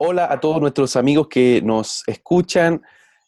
[0.00, 2.82] Hola a todos nuestros amigos que nos escuchan.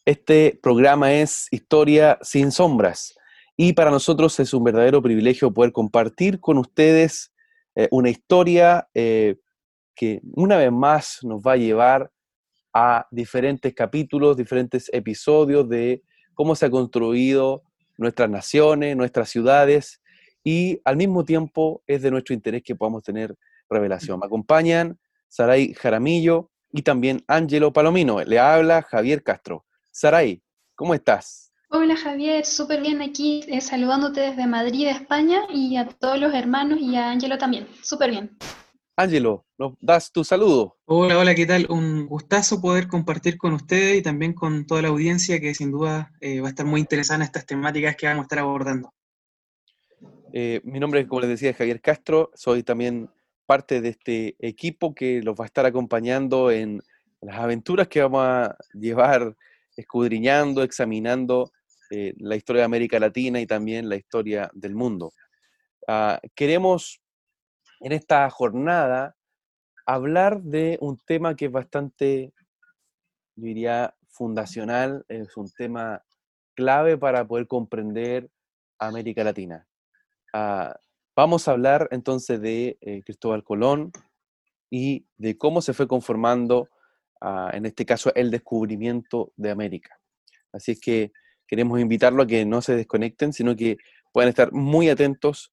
[0.05, 3.19] Este programa es Historia sin sombras
[3.57, 7.33] y para nosotros es un verdadero privilegio poder compartir con ustedes
[7.75, 9.35] eh, una historia eh,
[9.97, 12.13] que una vez más nos va a llevar
[12.73, 17.65] a diferentes capítulos, diferentes episodios de cómo se ha construido
[17.99, 20.01] nuestras naciones, nuestras ciudades,
[20.45, 23.35] y al mismo tiempo es de nuestro interés que podamos tener
[23.69, 24.21] revelación.
[24.21, 28.23] Me acompañan Saray Jaramillo y también Ángelo Palomino.
[28.23, 29.65] Le habla Javier Castro.
[29.91, 30.43] Saray,
[30.75, 31.53] ¿cómo estás?
[31.73, 36.81] Hola Javier, súper bien aquí, eh, saludándote desde Madrid, España, y a todos los hermanos
[36.81, 38.37] y a Ángelo también, súper bien.
[38.97, 40.79] Ángelo, ¿nos das tu saludo?
[40.85, 41.67] Hola, hola, ¿qué tal?
[41.71, 46.13] Un gustazo poder compartir con ustedes y también con toda la audiencia que sin duda
[46.21, 48.93] eh, va a estar muy interesada en estas temáticas que vamos a estar abordando.
[50.33, 53.09] Eh, mi nombre, como les decía, es Javier Castro, soy también
[53.51, 56.81] parte de este equipo que los va a estar acompañando en
[57.21, 59.35] las aventuras que vamos a llevar
[59.77, 61.51] escudriñando, examinando
[61.91, 65.13] eh, la historia de América Latina y también la historia del mundo.
[65.89, 67.03] Ah, queremos
[67.81, 69.17] en esta jornada
[69.85, 72.33] hablar de un tema que es bastante,
[73.35, 76.05] yo diría, fundacional, es un tema
[76.55, 78.31] clave para poder comprender
[78.79, 79.67] América Latina.
[80.33, 80.79] Ah,
[81.17, 83.93] vamos a hablar entonces de eh, Cristóbal Colón
[84.71, 86.69] y de cómo se fue conformando,
[87.21, 89.99] ah, en este caso, el descubrimiento de América.
[90.53, 91.13] Así es que
[91.47, 93.77] queremos invitarlo a que no se desconecten, sino que
[94.13, 95.53] puedan estar muy atentos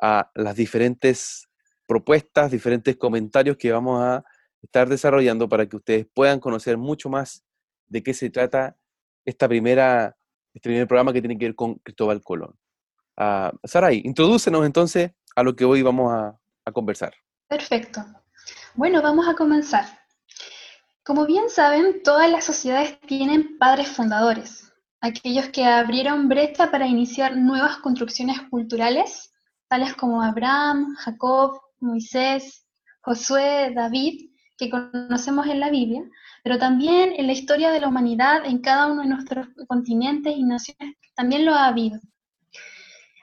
[0.00, 1.48] a las diferentes
[1.86, 4.24] propuestas, diferentes comentarios que vamos a
[4.62, 7.44] estar desarrollando para que ustedes puedan conocer mucho más
[7.86, 8.76] de qué se trata
[9.24, 10.16] esta primera,
[10.54, 12.56] este primer programa que tiene que ver con Cristóbal Colón.
[13.16, 17.14] Uh, Saray, introdúcenos entonces a lo que hoy vamos a, a conversar.
[17.48, 18.04] Perfecto.
[18.74, 19.86] Bueno, vamos a comenzar.
[21.04, 27.36] Como bien saben, todas las sociedades tienen padres fundadores, aquellos que abrieron brecha para iniciar
[27.36, 29.32] nuevas construcciones culturales,
[29.68, 32.66] tales como Abraham, Jacob, Moisés,
[33.02, 36.02] Josué, David, que conocemos en la Biblia,
[36.42, 40.42] pero también en la historia de la humanidad, en cada uno de nuestros continentes y
[40.42, 42.00] naciones, también lo ha habido.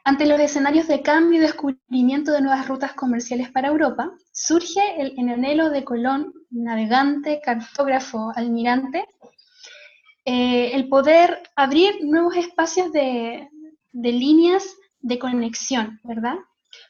[0.03, 5.29] Ante los escenarios de cambio y descubrimiento de nuevas rutas comerciales para Europa, surge el,
[5.29, 9.06] anhelo de Colón, navegante, cartógrafo, almirante,
[10.25, 13.47] eh, el poder abrir nuevos espacios de,
[13.91, 16.35] de líneas de conexión, ¿verdad?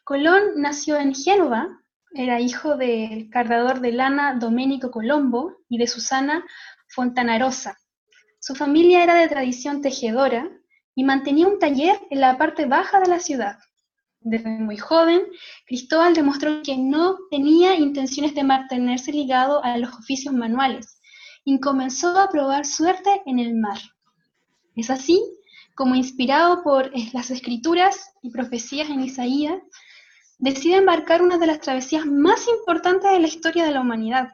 [0.06, 1.68] Colón nació en Génova,
[2.14, 6.46] era hijo del cargador de lana Domenico Colombo y de Susana
[6.88, 7.78] Fontanarosa.
[8.40, 10.50] Su familia era de tradición tejedora
[11.02, 13.58] y mantenía un taller en la parte baja de la ciudad.
[14.20, 15.24] Desde muy joven,
[15.66, 21.02] Cristóbal demostró que no tenía intenciones de mantenerse ligado a los oficios manuales
[21.44, 23.80] y comenzó a probar suerte en el mar.
[24.76, 25.20] Es así
[25.74, 29.60] como, inspirado por las escrituras y profecías en Isaías,
[30.38, 34.34] decide embarcar una de las travesías más importantes de la historia de la humanidad.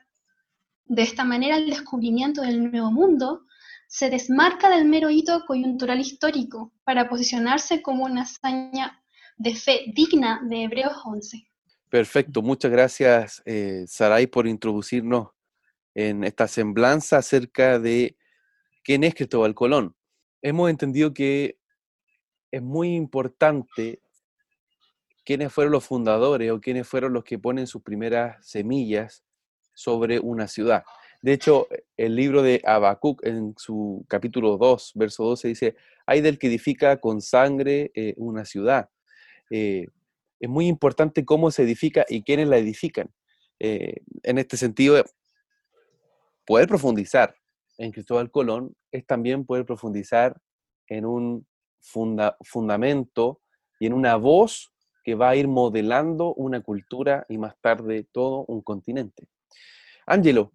[0.83, 3.45] De esta manera, el descubrimiento del Nuevo Mundo
[3.88, 9.02] se desmarca del mero hito coyuntural histórico para posicionarse como una hazaña
[9.38, 11.48] de fe digna de Hebreos 11.
[11.90, 15.30] Perfecto, muchas gracias eh, Saray por introducirnos
[15.96, 18.18] en esta semblanza acerca de
[18.84, 19.96] quién es Cristóbal Colón.
[20.42, 21.58] Hemos entendido que
[22.52, 24.02] es muy importante
[25.25, 29.24] quiénes fueron los fundadores o quiénes fueron los que ponen sus primeras semillas
[29.74, 30.83] sobre una ciudad.
[31.22, 35.75] De hecho, el libro de Habacuc, en su capítulo 2, verso 12, dice,
[36.06, 38.90] hay del que edifica con sangre eh, una ciudad.
[39.50, 39.88] Eh,
[40.40, 43.12] es muy importante cómo se edifica y quiénes la edifican.
[43.60, 45.04] Eh, en este sentido,
[46.46, 47.36] poder profundizar
[47.78, 50.40] en Cristóbal Colón es también poder profundizar
[50.88, 51.48] en un
[51.81, 53.42] fundamento
[53.80, 54.72] y en una voz
[55.04, 59.28] que va a ir modelando una cultura y más tarde todo un continente.
[60.06, 60.52] Ángelo,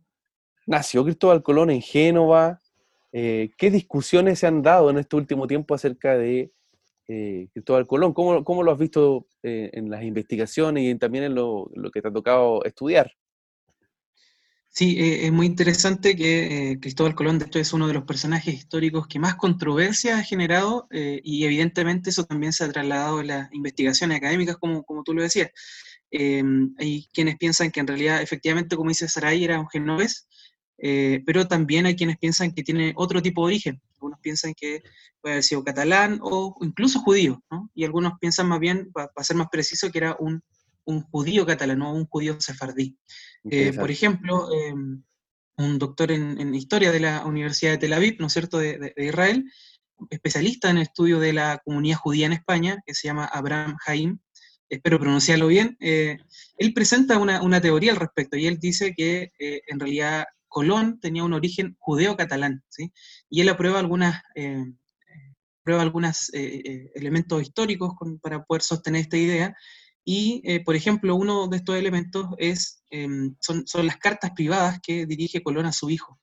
[0.66, 2.60] nació Cristóbal Colón en Génova.
[3.12, 6.52] Eh, ¿Qué discusiones se han dado en este último tiempo acerca de
[7.08, 8.14] eh, Cristóbal Colón?
[8.14, 12.12] ¿Cómo, lo has visto eh, en las investigaciones y también en lo, que te ha
[12.12, 13.12] tocado estudiar?
[14.74, 19.34] Sí, es muy interesante que Cristóbal Colón, es uno de los personajes históricos que más
[19.34, 24.82] controversia ha generado y evidentemente eso también se ha trasladado en las investigaciones académicas, como,
[24.82, 25.50] como tú lo decías.
[26.10, 30.26] hay quienes piensan que en realidad, efectivamente, como dice Saray, era un genovés,
[30.78, 33.80] pero también hay quienes piensan que tiene otro tipo de origen.
[33.94, 34.82] Algunos piensan que
[35.20, 37.70] puede haber sido catalán o incluso judío, ¿no?
[37.74, 40.42] y algunos piensan más bien, para ser más preciso, que era un,
[40.84, 42.96] un judío catalán o un judío sefardí.
[43.50, 45.02] Eh, por ejemplo, em,
[45.56, 49.50] un doctor en, historia de la Universidad de Tel Aviv, ¿no es cierto?, de, Israel,
[50.10, 54.18] especialista en el estudio de la comunidad judía en España, que se llama Abraham Haim,
[54.68, 56.18] espero pronunciarlo bien, eh,
[56.56, 61.24] él presenta una, teoría al respecto y él dice que eh, en realidad Colón tenía
[61.24, 62.92] un origen judeo-catalán, ¿sí?
[63.30, 64.22] Y él aprueba algunas,
[65.64, 69.56] prueba algunos elementos históricos para poder sostener esta idea,
[70.04, 74.80] y, eh, por ejemplo, uno de estos elementos es, em, son, son, las cartas privadas
[74.82, 76.18] que dirige Colón a su hijo,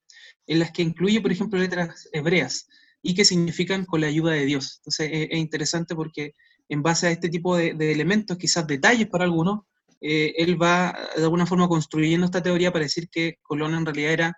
[0.48, 2.68] en las que incluye, por ejemplo, letras hebreas
[3.02, 4.80] y que significan con la ayuda de Dios.
[4.80, 6.34] Entonces, es, interesante porque
[6.68, 9.62] en base a este tipo de, elementos, quizás detalles para algunos,
[10.02, 14.14] eh, él va de alguna forma construyendo esta teoría para decir que Colón en realidad
[14.14, 14.38] era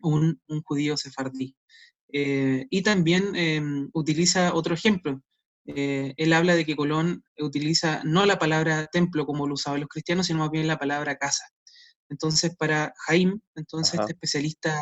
[0.00, 1.54] un, un judío sefardí.
[2.10, 5.22] Eh, y también em, utiliza otro ejemplo,
[5.66, 9.88] eh, él habla de que Colón utiliza no la palabra templo como lo usaban los
[9.88, 11.44] cristianos, sino más bien la palabra casa.
[12.08, 14.74] Entonces, para Jaim, entonces este especialista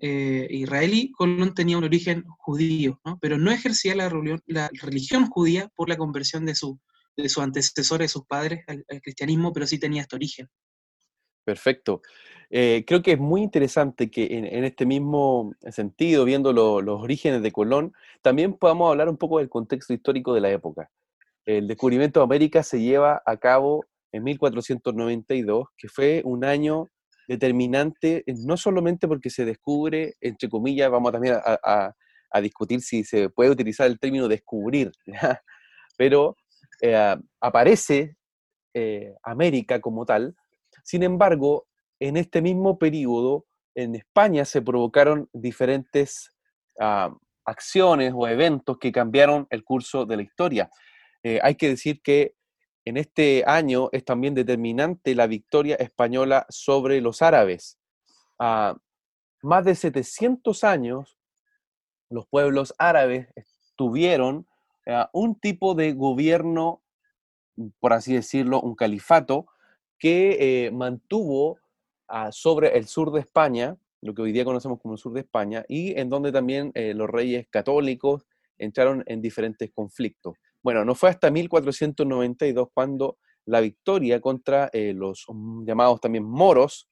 [0.00, 5.98] eh, israelí, Colón tenía un origen judío, pero no ejercía la, religión, judía por la
[5.98, 6.80] conversión de, su,
[7.16, 10.48] de sus antecesores, de sus padres al, cristianismo, pero sí tenía este origen.
[11.44, 12.00] Perfecto.
[12.50, 17.52] Eh, creo que es muy interesante que en, este mismo sentido, viendo los orígenes de
[17.52, 20.90] Colón, también podamos hablar un poco del contexto histórico de la época.
[21.44, 26.88] El descubrimiento de América se lleva a cabo en 1492, que fue un año
[27.28, 31.94] determinante, no solamente porque se descubre, entre comillas, vamos también a,
[32.42, 34.90] discutir si se puede utilizar el término descubrir,
[35.96, 36.36] pero
[36.80, 38.16] eh, aparece
[39.22, 40.34] América como tal,
[40.82, 41.66] sin embargo,
[42.00, 46.30] en este mismo periodo, en España se provocaron diferentes
[46.80, 50.70] ah, acciones o eventos que cambiaron el curso de la historia.
[51.22, 52.34] Eh, hay que decir que
[52.84, 57.78] en este año es también determinante la victoria española sobre los árabes.
[58.38, 58.76] Uh,
[59.42, 61.18] más de 700 años
[62.10, 63.28] los pueblos árabes
[63.76, 64.46] tuvieron
[65.12, 66.82] un tipo de gobierno,
[67.80, 69.46] por así decirlo, un califato,
[69.98, 71.58] que eh, mantuvo
[72.08, 75.20] ah, sobre el sur de España, lo que hoy día conocemos como el sur de
[75.20, 78.26] España, y en donde también eh, los reyes católicos
[78.58, 80.36] entraron en diferentes conflictos.
[80.62, 86.88] Bueno, no fue hasta 1492 cuando la victoria contra eh, los mm, llamados también moros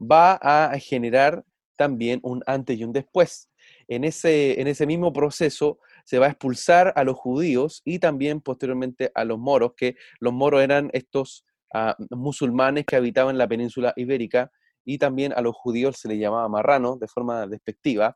[0.00, 1.44] va a generar
[1.76, 3.50] también un antes y un después.
[3.88, 8.40] En ese, en ese mismo proceso se va a expulsar a los judíos y también
[8.40, 11.44] posteriormente a los moros, que los moros eran estos
[11.74, 14.52] a musulmanes que habitaban la península ibérica
[14.84, 18.14] y también a los judíos se les llamaba marrano de forma despectiva,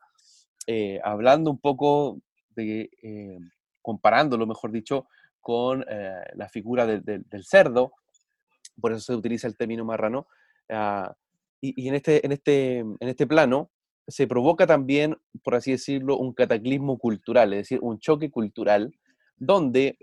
[0.67, 2.21] eh, hablando un poco
[2.55, 3.37] de, eh,
[3.81, 5.07] comparándolo, mejor dicho,
[5.41, 7.91] con eh, la figura del cerdo,
[8.79, 10.27] por eso se utiliza el término marrano,
[10.69, 11.13] ah,
[11.59, 13.69] y, en, este, en, este, en este plano
[14.11, 18.93] se provoca también, por así decirlo, un cataclismo cultural, es decir, un choque cultural,
[19.37, 19.97] donde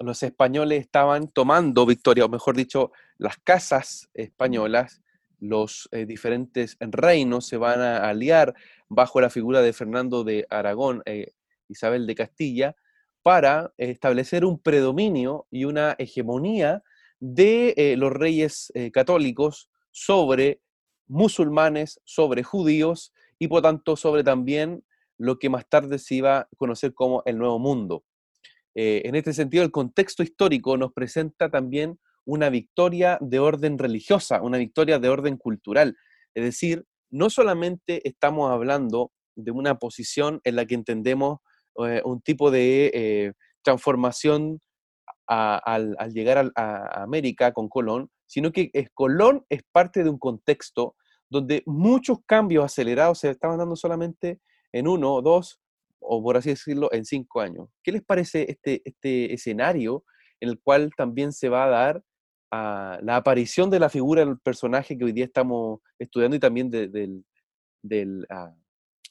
[0.00, 5.02] los españoles estaban tomando victoria, o mejor dicho, las casas españolas,
[5.40, 8.54] los eh, diferentes reinos se van a aliar
[8.88, 11.32] bajo la figura de Fernando de Aragón, e
[11.68, 12.76] Isabel de Castilla,
[13.22, 16.82] para establecer un predominio y una hegemonía
[17.20, 20.60] de eh, los reyes católicos sobre
[21.08, 24.84] musulmanes, sobre judíos y por tanto sobre también
[25.18, 28.04] lo que más tarde se iba a conocer como el Nuevo Mundo.
[28.74, 34.42] Eh, en este sentido, el contexto histórico nos presenta también una victoria de orden religiosa,
[34.42, 35.96] una victoria de orden cultural.
[36.34, 41.38] Es decir, no solamente estamos hablando de una posición en la que entendemos
[41.84, 44.60] eh, un tipo de eh, transformación
[45.26, 50.96] al, llegar a, América con Colón, sino que Colón es parte de un contexto
[51.30, 54.40] donde muchos cambios acelerados se estaban dando solamente
[54.72, 55.60] en uno, dos
[56.00, 57.68] o por así decirlo, en cinco años.
[57.82, 60.04] ¿Qué les parece este, este escenario
[60.40, 62.02] en el cual también se va a dar
[62.50, 66.70] la aparición de la figura del personaje que hoy día estamos estudiando y también
[68.30, 68.54] ah,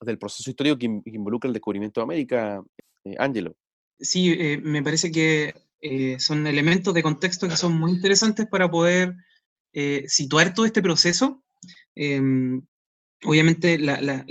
[0.01, 2.63] del, proceso histórico que, involucra el descubrimiento de América,
[3.03, 3.55] eh, Angelo?
[3.99, 8.69] Sí, eh, me parece que eh, son elementos de contexto que son muy interesantes para
[8.69, 9.15] poder
[10.07, 11.43] situar todo este proceso
[11.97, 12.61] Em,
[13.23, 13.79] obviamente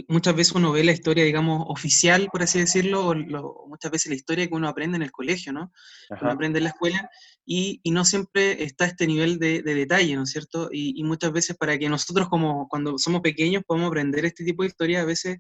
[0.09, 4.15] muchas veces uno ve la historia, digamos, oficial, por así decirlo, o muchas veces la
[4.15, 5.73] historia que uno aprende en el colegio, ¿no?
[6.09, 7.11] Uno aprende en la escuela,
[7.45, 10.69] y, no siempre está este nivel de, detalle, ¿no es cierto?
[10.73, 14.63] Y, y, muchas veces para que nosotros como cuando somos pequeños podamos aprender este tipo
[14.63, 15.39] de historia, a veces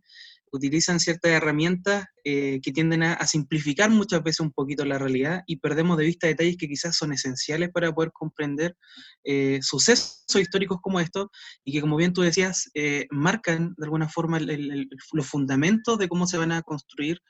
[0.52, 5.56] utilizan ciertas herramientas eh, que tienden a, simplificar muchas veces un poquito la realidad y
[5.56, 8.76] perdemos de vista detalles que quizás son esenciales para poder comprender
[9.24, 11.28] eh, sucesos históricos como estos
[11.64, 16.26] y que, como bien tú decías, eh, marcan de alguna forma los fundamentos de cómo
[16.26, 17.20] se van a construir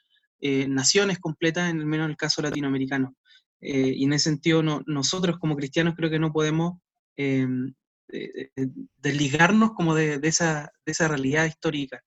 [0.69, 3.17] naciones completas, en el menos en el caso latinoamericano.
[3.59, 6.75] y en ese sentido, nosotros como cristianos creo que no podemos
[8.99, 12.05] desligarnos como de, esa, de esa realidad histórica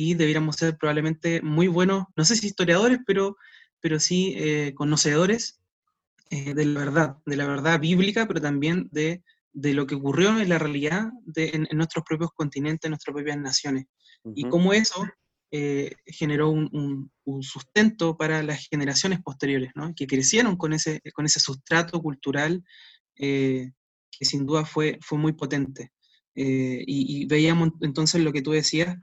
[0.00, 3.36] y debiéramos ser probablemente muy buenos, no sé si historiadores, pero,
[3.80, 5.60] pero sí eh, conocedores
[6.30, 10.38] eh, de la verdad, de la verdad bíblica, pero también de, de lo que ocurrió
[10.38, 13.86] en la realidad de, en, nuestros propios continentes, en nuestras propias naciones.
[14.36, 15.04] Y cómo eso
[15.50, 19.94] eh, generó un, un, sustento para las generaciones posteriores, ¿no?
[19.96, 22.62] que crecieron con ese, con ese sustrato cultural
[23.16, 23.72] que
[24.20, 25.90] sin duda fue, fue muy potente.
[26.36, 28.96] y, veíamos entonces lo que tú decías,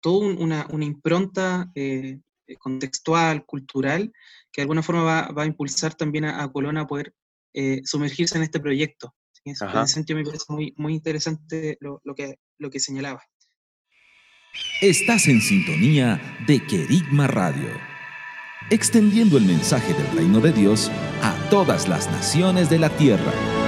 [0.00, 2.18] toda una, una, impronta eh,
[2.58, 4.12] contextual, cultural,
[4.52, 7.14] que de alguna forma va, va a impulsar también a, a Colón a poder
[7.54, 9.14] eh, sumergirse en este proyecto.
[9.44, 13.22] En ese sentido me parece muy, muy interesante lo, lo, que, lo que señalaba.
[14.80, 17.70] Estás en sintonía de Querigma Radio,
[18.70, 20.90] extendiendo el mensaje del reino de Dios
[21.22, 23.67] a todas las naciones de la tierra.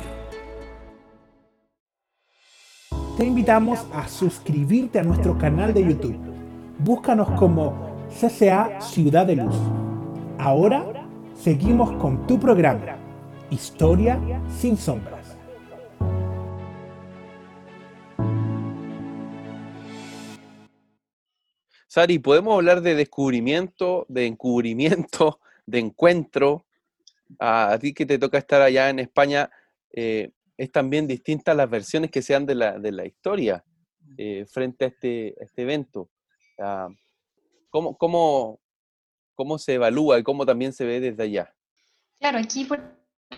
[3.21, 6.17] Te invitamos a suscribirte a nuestro canal de YouTube.
[6.79, 9.55] Búscanos como CCA Ciudad de Luz.
[10.39, 12.97] Ahora seguimos con tu programa,
[13.51, 15.37] Historia sin sombras.
[21.85, 26.65] Sari, ¿podemos hablar de descubrimiento, de encubrimiento, de encuentro?
[27.37, 29.51] A, ti que te toca estar allá en España,
[29.91, 30.31] eh,
[30.61, 33.65] es también distinta las versiones que sean de la, de la historia
[34.15, 36.11] eh, frente a este, este evento.
[36.59, 36.87] Ah,
[37.71, 38.59] ¿cómo, cómo,
[39.33, 41.51] cómo se evalúa y cómo también se ve desde allá?
[42.19, 42.79] Claro, aquí, por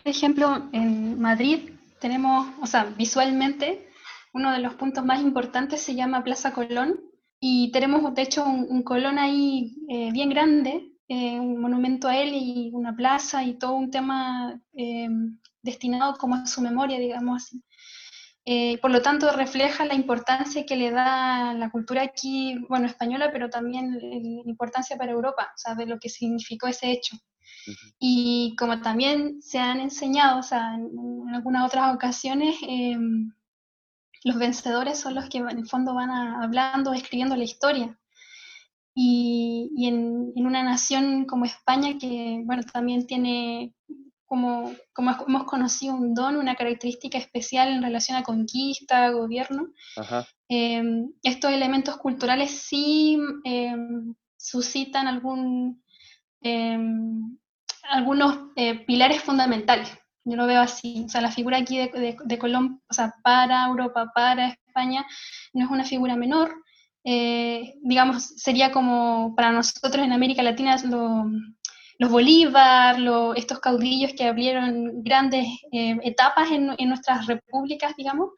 [0.03, 1.69] ejemplo, en Madrid
[2.01, 3.87] tenemos, o sea, visualmente,
[4.33, 6.99] uno de los puntos más importantes se llama Plaza Colón
[7.39, 12.33] y tenemos, de hecho, un, Colón ahí eh, bien grande, eh, un monumento a él
[12.33, 14.59] y una plaza y todo un tema
[15.63, 17.63] destinado como a su memoria, digamos así.
[18.45, 23.29] Eh, por lo tanto, refleja la importancia que le da la cultura aquí, bueno, española,
[23.31, 27.17] pero también la importancia para Europa, o sea, de lo que significó ese hecho.
[27.99, 33.31] Y como también se han enseñado, o sea, en, algunas otras ocasiones, em,
[34.25, 37.97] los vencedores son los que en el fondo van hablando, escribiendo la historia.
[38.95, 43.73] Y, y en, en, una nación como España, que bueno, también tiene
[44.25, 49.67] como, como hemos conocido un don, una característica especial en relación a conquista, gobierno,
[50.49, 55.83] em, estos elementos culturales sí em, suscitan algún,
[56.41, 57.37] em,
[57.89, 59.89] algunos eh, pilares fundamentales.
[60.25, 61.03] Yo lo veo así.
[61.05, 65.05] O sea, la figura aquí de, de, Colón, o sea, para Europa, para España,
[65.53, 66.55] no es una figura menor.
[67.05, 71.25] Eh, digamos, sería como para nosotros en América Latina lo,
[72.03, 72.97] los Bolívar,
[73.37, 78.31] estos caudillos que abrieron grandes eh, etapas en, nuestras repúblicas, digamos,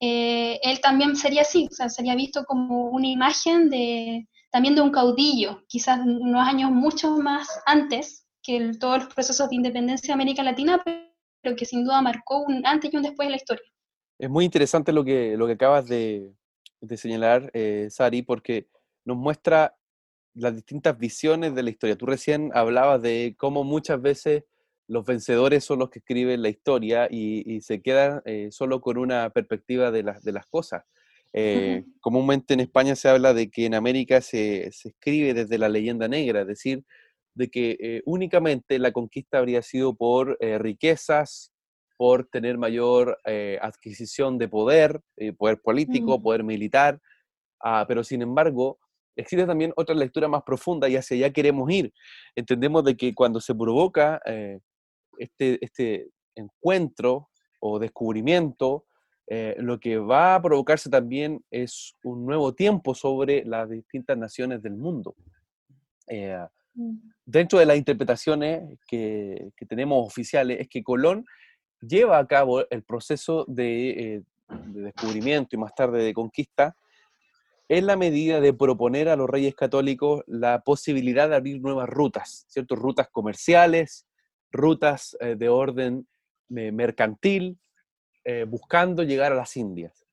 [0.00, 4.80] eh, él también sería así, o sea, sería visto como una imagen de, también de
[4.80, 10.14] un caudillo, quizás unos años mucho más antes que todos los procesos de independencia de
[10.14, 13.66] América Latina, pero que sin duda marcó un antes y un después de la historia.
[14.18, 16.32] Es muy interesante lo que, lo que acabas de,
[16.96, 18.66] señalar, eh, Sari, porque
[19.04, 19.75] nos muestra
[20.36, 21.96] las distintas visiones de la historia.
[21.96, 24.44] Tú recién hablabas de cómo muchas veces
[24.86, 29.30] los vencedores son los que escriben la historia y, se quedan eh, solo con una
[29.30, 30.84] perspectiva de, de las cosas.
[31.32, 36.06] Eh, comúnmente en España se habla de que en América se, escribe desde la leyenda
[36.06, 36.84] negra, es decir,
[37.34, 41.52] de que eh, únicamente la conquista habría sido por riquezas,
[41.98, 43.18] por tener mayor
[43.60, 45.00] adquisición de poder,
[45.38, 46.22] poder político, Mm.
[46.22, 47.00] poder militar,
[47.60, 48.78] ah, pero sin embargo,
[49.16, 51.92] existe también otra lectura más profunda y hacia allá queremos ir.
[52.34, 54.60] Entendemos de que cuando se provoca eh,
[55.18, 57.30] este, este encuentro
[57.60, 58.84] o descubrimiento,
[59.28, 64.62] eh, lo que va a provocarse también es un nuevo tiempo sobre las distintas naciones
[64.62, 65.16] del mundo.
[66.06, 66.38] Eh,
[66.76, 66.96] Mm.
[67.24, 71.24] dentro de las interpretaciones que, que tenemos oficiales es que Colón
[71.80, 74.22] lleva a cabo el proceso de, eh,
[74.66, 76.76] de descubrimiento y más tarde de conquista
[77.68, 82.44] en la medida de proponer a los reyes católicos la posibilidad de abrir nuevas rutas,
[82.48, 82.76] ¿cierto?
[82.76, 84.06] Rutas comerciales,
[84.52, 86.06] rutas eh, de orden
[86.54, 87.58] eh, mercantil,
[88.24, 90.04] eh, buscando llegar a las Indias.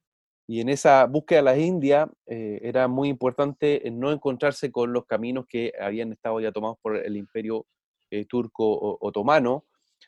[0.48, 5.46] Y en esa búsqueda de las Indias era muy importante no encontrarse con los caminos
[5.48, 7.66] que habían estado ya tomados por el imperio
[8.28, 9.64] turco otomano,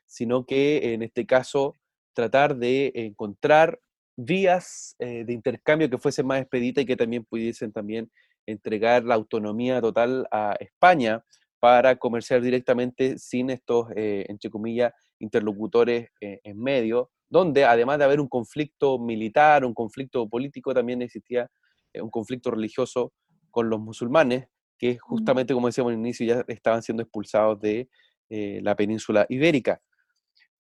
[0.05, 1.75] sino que en este caso
[2.13, 3.79] tratar de encontrar
[4.15, 8.11] vías eh, de intercambio que fuesen más expeditas y que también pudiesen también
[8.45, 11.23] entregar la autonomía total a España
[11.59, 18.05] para comerciar directamente sin estos, eh, entre comillas, interlocutores eh, en medio, donde además de
[18.05, 21.49] haber un conflicto militar, un conflicto político, también existía
[21.93, 23.13] eh, un conflicto religioso
[23.51, 27.89] con los musulmanes, que justamente, como decíamos al inicio, ya estaban siendo expulsados de
[28.29, 29.81] eh, la península ibérica.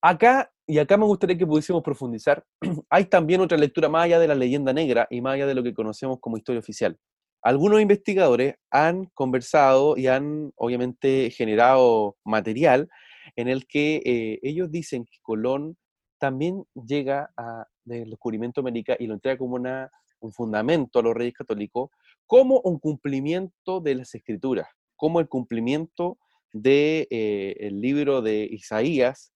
[0.07, 2.45] Acá, y acá me gustaría que pudiésemos profundizar,
[2.91, 5.63] hay también otra lectura más allá de la leyenda negra y más allá de lo
[5.63, 6.95] que conocemos como historia oficial.
[7.41, 12.87] Algunos investigadores han conversado y han obviamente generado material
[13.35, 15.75] en el que eh, ellos dicen que Colón
[16.19, 21.15] también llega a, del descubrimiento de América y lo entrega como un fundamento a los
[21.15, 21.89] reyes católicos,
[22.27, 26.19] como un cumplimiento de las escrituras, como el cumplimiento
[26.53, 29.31] del de, eh, libro de Isaías,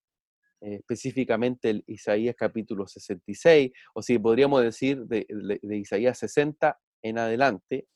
[0.62, 5.26] eh, específicamente el Isaías capítulo 66, o si podríamos decir de,
[5.72, 7.88] Isaías 60 en adelante.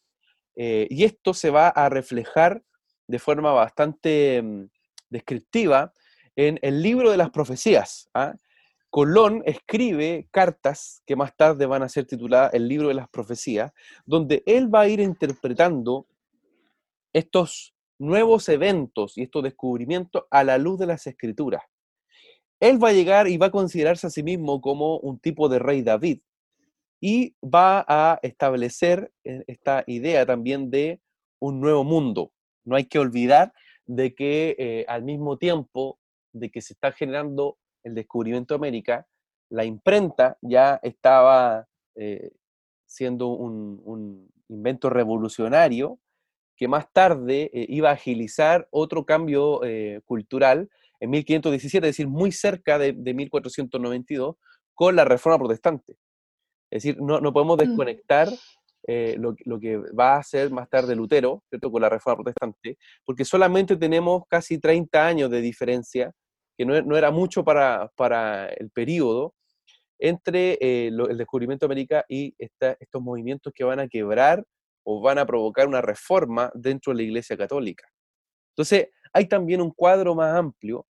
[0.55, 2.63] Eh, y esto se va a reflejar
[3.07, 4.69] de forma bastante mm,
[5.09, 5.91] descriptiva
[6.35, 8.09] en el libro de las profecías.
[8.13, 8.33] ¿ah?
[8.89, 13.71] Colón escribe cartas que más tarde van a ser tituladas el libro de las profecías,
[14.05, 16.07] donde él va a ir interpretando
[17.11, 21.63] estos nuevos eventos y estos descubrimientos a la luz de las escrituras.
[22.63, 25.59] Él va a llegar y va a considerarse a sí mismo como un tipo de
[25.59, 26.21] rey David
[27.01, 31.01] y va a establecer eh, esta idea también de
[31.39, 32.31] un nuevo mundo.
[32.63, 33.51] No hay que olvidar
[33.85, 35.99] de que eh, al mismo tiempo
[36.31, 39.07] de que se está generando el descubrimiento de América,
[39.49, 42.31] la imprenta ya estaba eh,
[42.85, 45.99] siendo un, invento revolucionario
[46.55, 49.61] que más tarde iba a agilizar otro cambio
[50.05, 50.69] cultural
[51.03, 54.37] en 1517, es decir, muy cerca de, de 1492,
[54.73, 55.97] con la Reforma Protestante.
[56.71, 58.29] Es decir, no, no podemos desconectar
[58.87, 61.69] eh, lo, lo, que va a hacer más tarde Lutero, ¿cierto?
[61.69, 66.13] Con la Reforma Protestante, porque solamente tenemos casi 30 años de diferencia,
[66.57, 69.35] que no, no era mucho para, para, el periodo,
[69.99, 74.41] entre eh, lo, el descubrimiento de América y esta, estos movimientos que van a quebrar
[74.85, 77.89] o van a provocar una reforma dentro de la Iglesia Católica.
[78.53, 80.85] Entonces, hay también un cuadro más amplio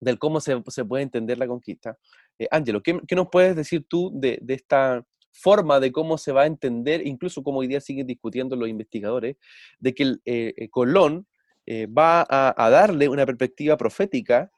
[0.00, 1.98] del cómo se, se puede entender la conquista.
[2.38, 6.32] Eh, Ángelo, ¿qué, ¿qué, nos puedes decir tú de, de, esta forma de cómo se
[6.32, 9.36] va a entender, incluso como hoy día siguen discutiendo los investigadores,
[9.78, 11.26] de que el, eh, Colón
[11.66, 14.50] eh, va a, a, darle una perspectiva profética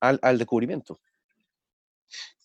[0.00, 1.00] al, al, descubrimiento?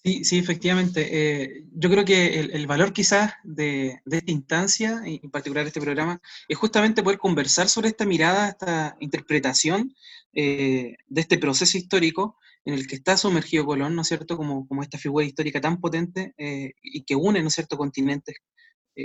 [0.03, 1.07] Sí, sí, efectivamente.
[1.11, 6.57] Eh, yo creo que el, valor quizás de, esta instancia, en particular este programa, es
[6.57, 9.95] justamente poder conversar sobre esta mirada, esta interpretación
[10.33, 14.67] eh, de este proceso histórico en el que está sumergido Colón, ¿no es cierto?, como,
[14.67, 18.35] como esta figura histórica tan potente eh, y que une, ¿no es cierto?, continentes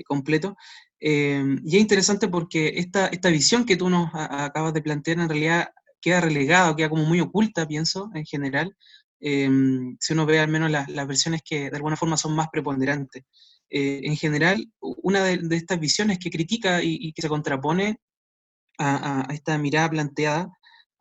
[0.06, 0.54] completos.
[1.00, 5.70] Y es interesante porque esta, esta visión que tú nos acabas de plantear en realidad
[6.00, 8.76] queda relegada, queda como muy oculta, pienso, en general,
[9.20, 9.48] eh,
[9.98, 13.24] si uno ve al menos las, las, versiones que de alguna forma son más preponderantes.
[13.70, 17.98] Eh, en general, una de, estas visiones que critica y, que se contrapone
[18.78, 20.48] a, esta mirada planteada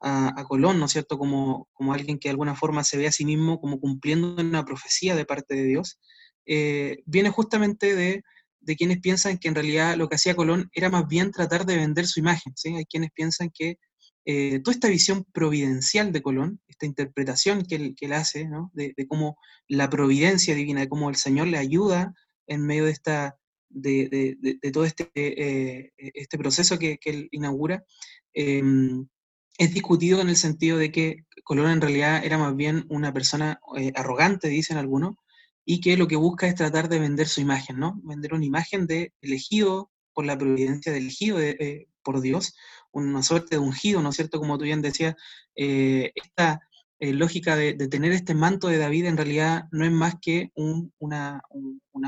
[0.02, 3.12] a, Colón, ¿no es cierto?, como, como alguien que de alguna forma se ve a
[3.12, 6.00] sí mismo como cumpliendo una profecía de parte de Dios,
[6.46, 8.24] eh, viene justamente de,
[8.60, 11.78] de, quienes piensan que en realidad lo que hacía Colón era más bien tratar de
[11.78, 12.54] vender su imagen.
[12.56, 12.76] ¿sí?
[12.76, 13.78] Hay quienes piensan que
[14.30, 18.72] eh, toda esta visión providencial de Colón, esta interpretación que él, que él hace, ¿no?
[18.74, 19.38] de, de, cómo
[19.70, 22.14] la providencia divina, de cómo el Señor le ayuda
[22.46, 23.38] en medio de, esta,
[23.70, 27.86] de, de todo este, eh, este proceso que, que, él inaugura,
[28.34, 28.62] eh,
[29.58, 33.62] es discutido en el sentido de que Colón en realidad era más bien una persona
[33.78, 35.16] eh, arrogante, dicen algunos,
[35.64, 37.98] y que lo que busca es tratar de vender su imagen, ¿no?
[38.04, 42.56] Vender una imagen de elegido por la providencia, de elegido eh, por Dios,
[42.94, 44.40] una suerte de ungido, ¿no es cierto?
[44.40, 45.16] Como tú bien decías,
[45.58, 46.62] eh, esta
[47.00, 51.42] lógica de, tener este manto de David en realidad no es más que una,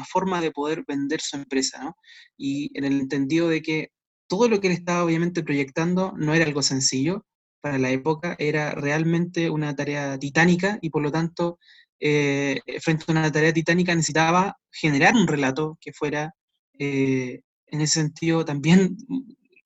[0.10, 1.98] forma de poder vender su empresa, ¿no?
[2.38, 3.90] Y en el entendido de que
[4.28, 7.26] todo lo que él estaba obviamente proyectando no era algo sencillo,
[7.62, 11.60] para la época era realmente una tarea titánica y por lo tanto,
[12.00, 16.34] eh, frente a una tarea titánica necesitaba generar un relato que fuera
[16.80, 18.96] eh, en ese sentido también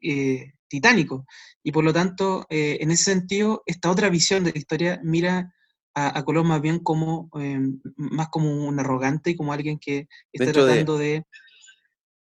[0.04, 1.26] eh, titánico.
[1.64, 5.54] Y por lo tanto, en ese sentido, esta otra visión de la historia mira
[5.94, 7.30] a, Colón más bien como,
[7.96, 11.26] más como un arrogante y como alguien que está tratando de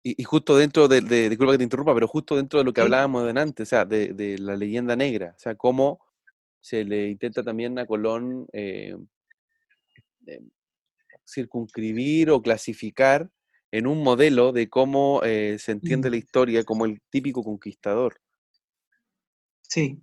[0.08, 3.24] y, justo dentro de, disculpa que te interrumpa, pero justo dentro de lo que hablábamos
[3.24, 6.00] de antes, o sea, de, la leyenda negra, o sea, cómo
[6.62, 8.96] se le intenta también a Colón eh,
[10.28, 10.42] eh,
[11.28, 13.28] circunscribir o clasificar
[13.72, 18.20] en un modelo de cómo eh, se entiende la historia como el típico conquistador.
[19.62, 20.02] Sí,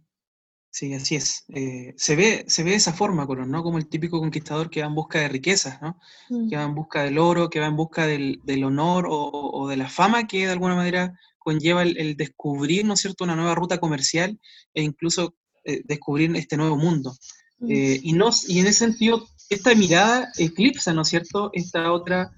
[0.74, 1.44] Sí, así es.
[1.50, 3.62] Eh, se, ve, se ve de esa forma, Colón, ¿no?
[3.62, 6.00] Como el típico conquistador que va en busca de riquezas, ¿no?
[6.30, 6.48] Mm.
[6.48, 9.90] Que va en busca del oro, que va en busca del, honor o, de la
[9.90, 14.40] fama que de alguna manera conlleva el, descubrir, ¿no es cierto?, una nueva ruta comercial
[14.72, 17.14] e incluso eh, descubrir este nuevo mundo.
[17.58, 17.70] Mm.
[17.70, 22.32] Y, no, y en ese sentido, esta mirada eclipsa, ¿no es cierto?, esta otra,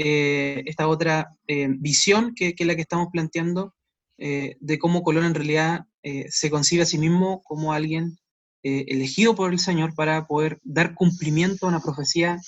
[0.00, 3.74] esta otra visión que, que, es la que estamos planteando
[4.16, 8.18] de cómo Colón en realidad eh, se concibe a sí mismo como alguien
[8.62, 12.38] eh, elegido por el Señor para poder dar cumplimiento a una profecía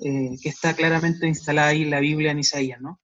[0.00, 3.00] eh, que está claramente instalada ahí en la Biblia en Isaías, ¿no?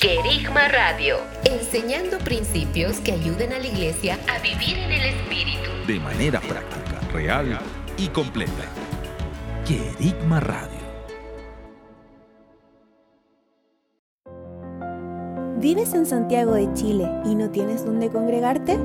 [0.00, 5.70] Querigma Radio, enseñando principios que ayuden a la iglesia a vivir en el Espíritu.
[5.86, 7.58] De manera práctica, real
[7.96, 8.70] y completa.
[9.66, 10.75] Querigma Radio.
[15.58, 18.78] ¿Vives en Santiago de Chile y no tienes dónde congregarte?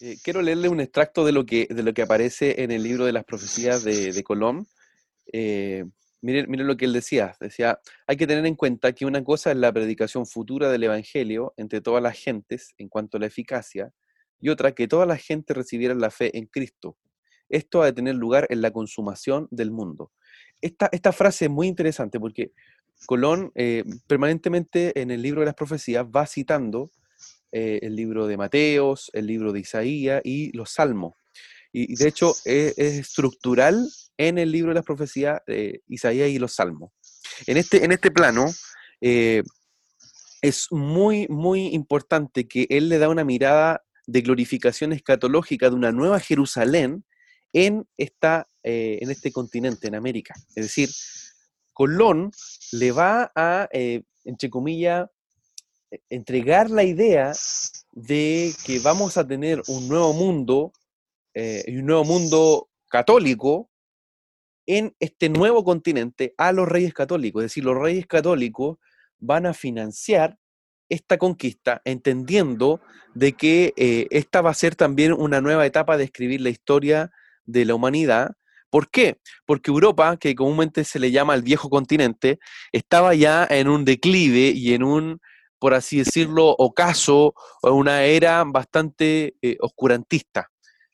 [0.02, 3.06] Eh, quiero leerle un extracto de lo, que, de lo que aparece en el libro
[3.06, 4.67] de las profecías de, Colón.
[5.34, 5.86] Eh,
[6.21, 7.36] Miren, lo que él decía.
[7.39, 11.53] Decía, hay que tener en cuenta que una cosa es la predicación futura del Evangelio
[11.57, 13.91] entre todas las gentes en cuanto a la eficacia,
[14.39, 16.97] y otra que toda la gente recibiera la fe en Cristo.
[17.49, 20.12] Esto ha de tener lugar en la consumación del mundo.
[20.62, 22.51] Esta, esta frase es muy interesante porque
[23.05, 26.91] Colón eh, permanentemente en el libro de las profecías va citando
[27.51, 31.15] eh, el libro de Mateos, el libro de Isaías y los salmos.
[31.73, 33.88] Y, de hecho es, estructural
[34.27, 36.91] en el libro de las profecías, eh, Isaías y los Salmos.
[37.47, 38.45] En este, en este plano,
[39.01, 39.43] eh,
[40.41, 45.91] es muy, muy importante que él le da una mirada de glorificación escatológica de una
[45.91, 47.05] nueva Jerusalén
[47.53, 50.34] en, esta, eh, en este continente, en América.
[50.55, 50.89] Es decir,
[51.73, 52.31] Colón
[52.71, 55.07] le va a, entre comillas,
[56.10, 57.34] entregar la idea
[57.91, 60.73] de que vamos a tener un nuevo mundo
[61.34, 63.69] eh, un nuevo mundo católico
[64.65, 67.43] en este nuevo continente a los reyes católicos.
[67.43, 68.78] Es decir, los reyes católicos
[69.19, 70.38] van a financiar
[70.89, 72.82] esta conquista, entendiendo
[73.15, 77.12] de que eh, esta va a ser también una nueva etapa de escribir la historia
[77.45, 78.32] de la humanidad.
[78.69, 79.19] ¿Por qué?
[79.45, 82.39] Porque Europa, que comúnmente se le llama el viejo continente,
[82.74, 85.19] estaba ya en un declive y en un,
[85.60, 90.50] por así decirlo, ocaso, una era bastante eh, oscurantista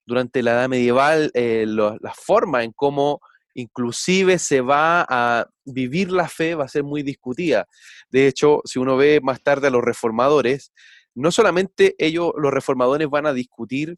[0.05, 3.19] durante la edad medieval, eh, la forma en cómo
[3.57, 7.67] inclusive se va a vivir la fe va a ser muy discutida.
[8.09, 10.71] De hecho, si uno ve más tarde a los reformadores,
[11.15, 13.97] no solamente ellos, los reformadores, van a discutir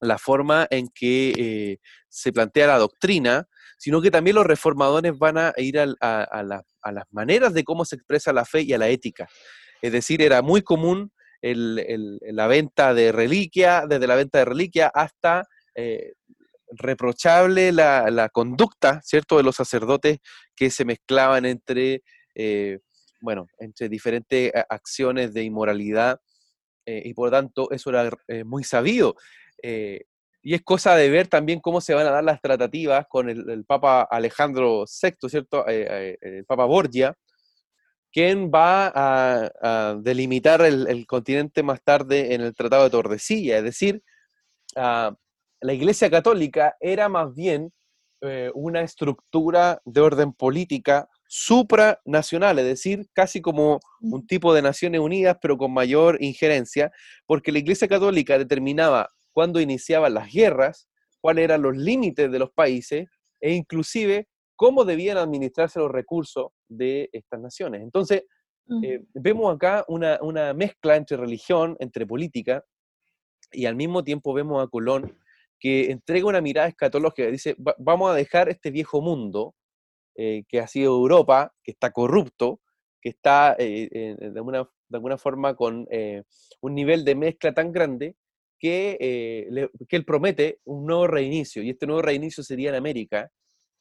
[0.00, 1.78] la forma en que eh,
[2.10, 7.54] se plantea la doctrina, sino que también los reformadores van a ir a, las maneras
[7.54, 9.28] de cómo se expresa la fe y a la ética.
[9.80, 15.48] Es decir, era muy común la venta de reliquia, desde la venta de reliquia hasta
[15.74, 16.12] eh,
[16.70, 20.18] reprochable la, conducta, ¿cierto?, de los sacerdotes
[20.54, 22.02] que se mezclaban entre,
[22.34, 22.78] eh,
[23.20, 26.20] bueno, entre diferentes acciones de inmoralidad
[26.86, 28.10] y por tanto eso era
[28.46, 29.14] muy sabido.
[29.62, 33.64] y es cosa de ver también cómo se van a dar las tratativas con el,
[33.66, 37.14] Papa Alejandro VI, ¿cierto?, el Papa Borgia,
[38.12, 44.02] quien va a, delimitar el, continente más tarde en el Tratado de Tordesillas, es decir,
[44.76, 45.14] ah,
[45.60, 47.72] la Iglesia Católica era más bien
[48.20, 55.00] eh, una estructura de orden política supranacional, es decir, casi como un tipo de Naciones
[55.00, 56.90] Unidas, pero con mayor injerencia,
[57.26, 60.88] porque la Iglesia Católica determinaba cuándo iniciaban las guerras,
[61.20, 63.08] cuáles eran los límites de los países
[63.40, 67.82] e inclusive cómo debían administrarse los recursos de estas naciones.
[67.82, 68.24] Entonces,
[68.82, 72.64] eh, vemos acá una, una, mezcla entre religión, entre política,
[73.52, 75.16] y al mismo tiempo vemos a Colón
[75.58, 79.54] que entrega una mirada escatológica, dice, vamos a dejar este viejo mundo
[80.16, 82.60] eh, que ha sido Europa, que está corrupto,
[83.00, 85.86] que está eh, de, alguna, de, alguna, forma con
[86.60, 88.16] un nivel de mezcla tan grande
[88.58, 93.30] que, que él promete un nuevo reinicio, y este nuevo reinicio sería en América,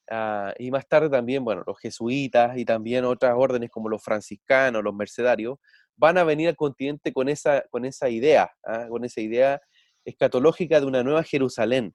[0.10, 4.84] Ah, y más tarde también, bueno, los jesuitas y también otras órdenes como los franciscanos,
[4.84, 5.58] los mercedarios,
[5.98, 8.86] van a venir al continente con esa, con esa idea, ¿ah?
[8.90, 9.62] con esa idea
[10.08, 11.94] escatológica de una nueva Jerusalén.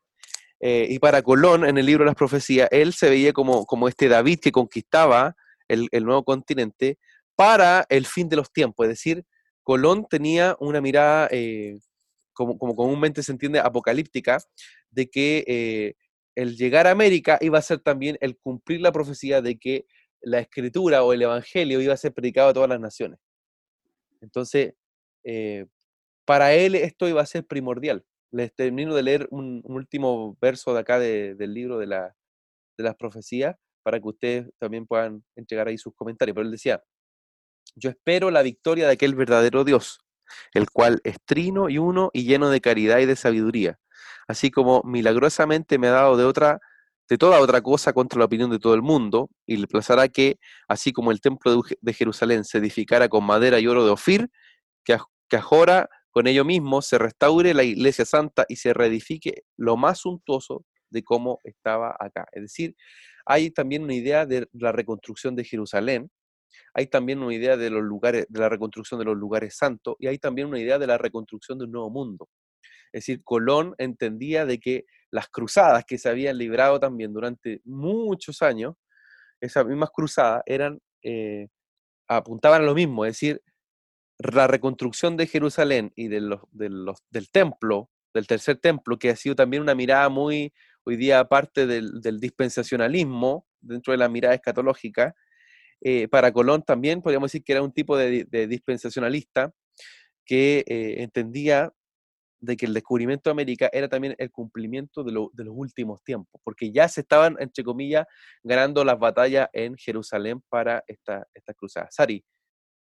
[0.61, 3.89] Eh, y para Colón, en el libro de las profecías, él se veía como, como
[3.89, 5.35] este David que conquistaba
[5.67, 6.99] el, el nuevo continente
[7.35, 8.85] para el fin de los tiempos.
[8.85, 9.25] Es decir,
[9.65, 11.79] Colón tenía una mirada, eh,
[12.33, 14.39] como, como, comúnmente se entiende, apocalíptica,
[14.91, 15.95] de que eh,
[16.37, 19.87] el llegar a América iba a ser también el cumplir la profecía de que
[20.21, 23.19] la escritura o el evangelio iba a ser predicado a todas las naciones.
[24.21, 24.75] Entonces,
[26.25, 28.05] para él esto iba a ser primordial.
[28.31, 32.15] Les termino de leer un, último verso de acá del libro de, la,
[32.79, 36.35] de las profecías para que ustedes también puedan entregar ahí sus comentarios.
[36.35, 36.83] Pero él decía,
[37.75, 39.99] yo espero la victoria de aquel verdadero Dios,
[40.55, 43.79] el cual es trino y uno y lleno de caridad y de sabiduría
[44.29, 46.61] así como milagrosamente me ha dado de otra
[47.09, 50.39] de toda otra cosa contra la opinión de todo el mundo, y le plazará que,
[50.67, 54.31] así como el templo de Jerusalén se edificara con madera y oro de Ofir,
[54.83, 54.97] que,
[55.29, 60.01] que ahora con ello mismo se restaure la iglesia santa y se reedifique lo más
[60.01, 62.27] suntuoso de cómo estaba acá.
[62.33, 62.77] Es decir,
[63.25, 66.11] hay también una idea de la reconstrucción de Jerusalén,
[66.75, 70.07] hay también una idea de los lugares, de la reconstrucción de los lugares santos, y
[70.07, 72.29] hay también una idea de la reconstrucción de un nuevo mundo.
[72.93, 78.43] Es decir, Colón entendía de que las cruzadas que se habían librado también durante muchos
[78.43, 78.75] años,
[79.41, 81.49] esas mismas cruzadas eran, eh,
[82.07, 83.43] apuntaban a lo mismo, es decir,
[84.33, 89.35] la reconstrucción de Jerusalén y de los, del templo, del tercer templo, que ha sido
[89.35, 90.53] también una mirada muy,
[90.85, 95.15] hoy día parte del, dispensacionalismo, dentro de la mirada escatológica,
[95.81, 99.53] eh, para Colón también podríamos decir que era un tipo de, dispensacionalista
[100.25, 101.73] que eh, entendía
[102.43, 106.73] de que el descubrimiento de América era también el cumplimiento de, los últimos tiempos, porque
[106.73, 108.07] ya se estaban, entre comillas,
[108.43, 111.89] ganando las batallas en Jerusalén para esta, esta cruzada.
[111.91, 112.25] Sari,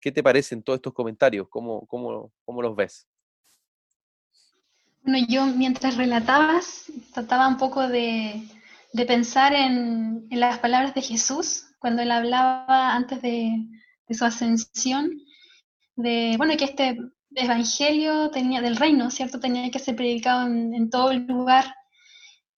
[0.02, 1.48] ¿qué te parecen todos estos comentarios?
[1.48, 3.08] ¿Cómo, cómo, cómo los ves?
[5.02, 8.42] Bueno, yo mientras relatabas, trataba un poco de,
[8.92, 13.64] de pensar en, en, las palabras de Jesús, cuando él hablaba antes de,
[14.06, 15.10] de su ascensión,
[15.96, 16.98] de, bueno, que este
[17.34, 19.40] evangelio tenía, del reino, ¿cierto?
[19.40, 21.74] Tenía que ser predicado en, todo el lugar.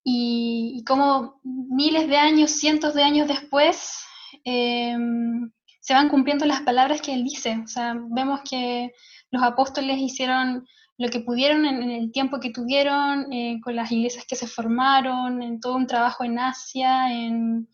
[0.03, 4.03] Y, como miles de años, cientos de años después,
[4.45, 5.51] em,
[5.85, 7.61] se van cumpliendo las palabras que él dice.
[7.63, 8.95] O sea, vemos que
[9.31, 10.67] los apóstoles hicieron
[10.97, 15.43] lo que pudieron en, el tiempo que tuvieron, eh, con las iglesias que se formaron,
[15.43, 17.69] en todo un trabajo en Asia, en,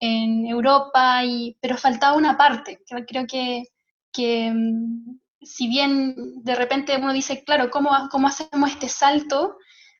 [0.00, 2.80] en Europa, y, pero faltaba una parte.
[3.06, 3.62] Creo que,
[4.12, 9.56] que em, si bien de repente uno dice, claro, ¿cómo, cómo hacemos este salto?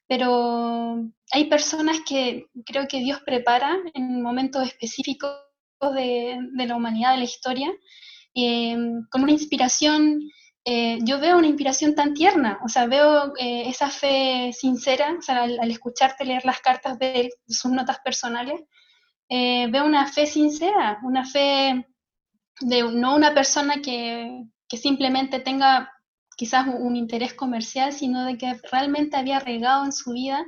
[0.08, 0.96] Pero
[1.30, 5.30] hay personas que creo que Dios prepara en momentos específicos
[5.88, 7.72] de, la humanidad, de la historia,
[8.34, 8.76] eh,
[9.10, 10.20] con una inspiración,
[10.64, 15.22] eh, yo veo una inspiración tan tierna, o sea, veo eh, esa fe sincera, o
[15.22, 18.60] sea, al, escucharte leer las cartas de, sus notas personales,
[19.28, 21.86] veo una fe sincera, una fe
[22.60, 25.88] de no una persona que, que simplemente tenga
[26.36, 30.44] quizás un, interés comercial, sino de que realmente había regado en su vida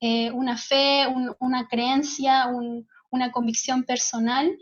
[0.00, 1.06] eh, una fe,
[1.40, 2.46] una creencia,
[3.10, 4.56] una convicción personal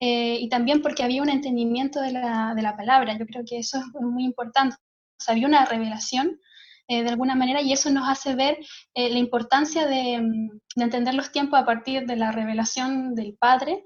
[0.00, 3.16] eh, y también porque había un entendimiento de la, palabra.
[3.16, 4.76] Yo creo que eso es muy importante.
[4.76, 6.40] O sea, había una revelación
[6.88, 8.58] eh, de alguna manera y eso nos hace ver
[8.94, 13.36] eh, la importancia de, mm, de, entender los tiempos a partir de la revelación del
[13.38, 13.82] Padre,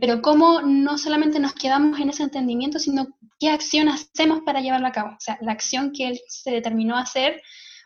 [0.00, 3.06] pero cómo no solamente nos quedamos en ese entendimiento, sino
[3.38, 5.10] qué acción hacemos para llevarla a cabo.
[5.10, 7.40] O sea, la acción que Él se determinó a hacer,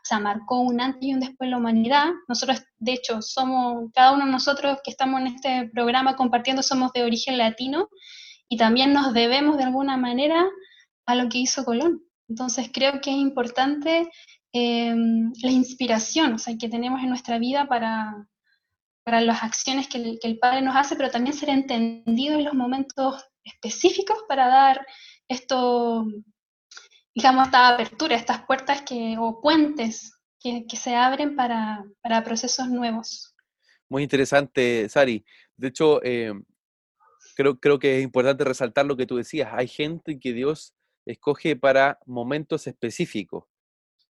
[0.07, 2.07] o sea, marcó un antes y un después en la humanidad.
[2.29, 6.93] Nosotros, de hecho, somos, cada uno de nosotros que estamos en este programa compartiendo, somos
[6.93, 7.89] de origen latino
[8.49, 10.47] y también nos debemos de alguna manera
[11.07, 12.05] a lo que hizo Colón.
[12.29, 14.09] Entonces creo que es importante
[14.53, 14.95] eh,
[15.43, 18.29] la inspiración o sea, que tenemos en nuestra vida para,
[19.05, 22.45] para las acciones que el, que el, Padre nos hace, pero también ser entendido en
[22.45, 24.87] los momentos específicos para dar
[25.27, 26.07] esto,
[27.17, 32.69] digamos, esta apertura, estas puertas que, o puentes que, que se abren para, para, procesos
[32.69, 33.35] nuevos.
[33.89, 35.25] Muy interesante, Sari.
[35.57, 36.35] De hecho, eh,
[37.35, 39.49] creo, creo que es importante resaltar lo que tú decías.
[39.55, 40.75] Hay gente que Dios
[41.07, 43.45] escoge para momentos específicos.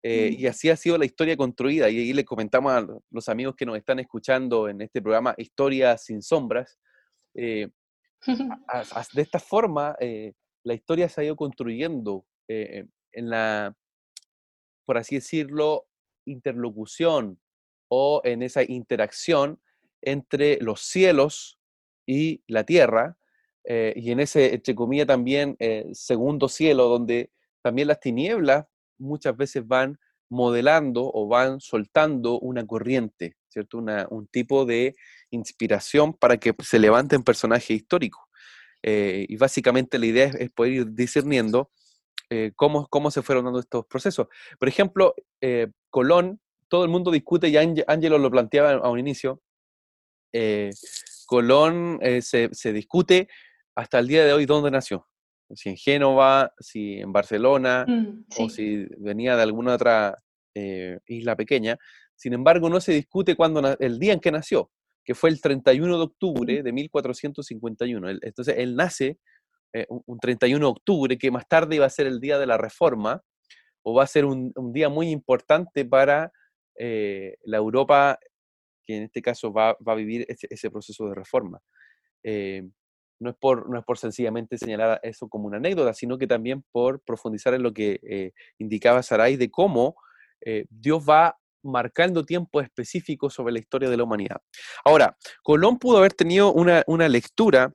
[0.02, 1.88] Eh, y así ha sido la historia construida.
[1.88, 6.04] Y ahí le comentamos a los amigos que nos están escuchando en este programa Historias
[6.04, 6.76] sin sombras.
[7.34, 7.68] Eh,
[8.68, 10.32] a, a, de esta forma, eh,
[10.64, 12.86] la historia se ha ido construyendo eh,
[13.16, 13.74] en la,
[14.84, 15.86] por así decirlo,
[16.26, 17.40] interlocución
[17.88, 19.60] o en esa interacción
[20.02, 21.58] entre los cielos
[22.06, 23.16] y la tierra,
[23.64, 27.30] eh, y en ese, entre comillas, también eh, segundo cielo, donde
[27.62, 28.66] también las tinieblas
[28.98, 29.98] muchas veces van
[30.28, 33.78] modelando o van soltando una corriente, ¿cierto?
[33.78, 34.94] Un tipo de
[35.30, 38.22] inspiración para que se levanten personajes históricos.
[38.82, 41.70] Eh, y básicamente la idea es, es poder ir discerniendo
[42.30, 44.28] eh, cómo, cómo se fueron dando estos procesos.
[44.58, 49.40] Por ejemplo, eh, Colón, todo el mundo discute, y Ángelo lo planteaba a un inicio,
[51.26, 53.28] Colón se, se discute
[53.74, 55.06] hasta el día de hoy dónde nació.
[55.54, 58.42] Si en Génova, si en Barcelona, mm, sí.
[58.42, 60.18] o si venía de alguna otra
[60.58, 61.76] eh, isla pequeña.
[62.14, 64.70] Sin embargo, no se discute cuándo el día en que nació,
[65.04, 68.08] que fue el 31 de octubre de 1451.
[68.22, 69.18] Entonces, él nace
[69.80, 72.56] eh, un 31 de octubre, que más tarde iba a ser el día de la
[72.56, 73.22] Reforma,
[73.82, 76.32] o va a ser un, un día muy importante para
[76.78, 78.18] eh, la Europa,
[78.84, 81.60] que en este caso va, va a vivir ese, proceso de reforma.
[82.22, 82.68] Eh,
[83.20, 86.64] no es, por, no es por sencillamente señalar eso como una anécdota, sino que también
[86.70, 89.96] por profundizar en lo que eh, indicaba Saray de cómo
[90.68, 94.40] Dios va marcando tiempos específicos sobre la historia de la humanidad.
[94.84, 97.72] Ahora, Colón pudo haber tenido una, una lectura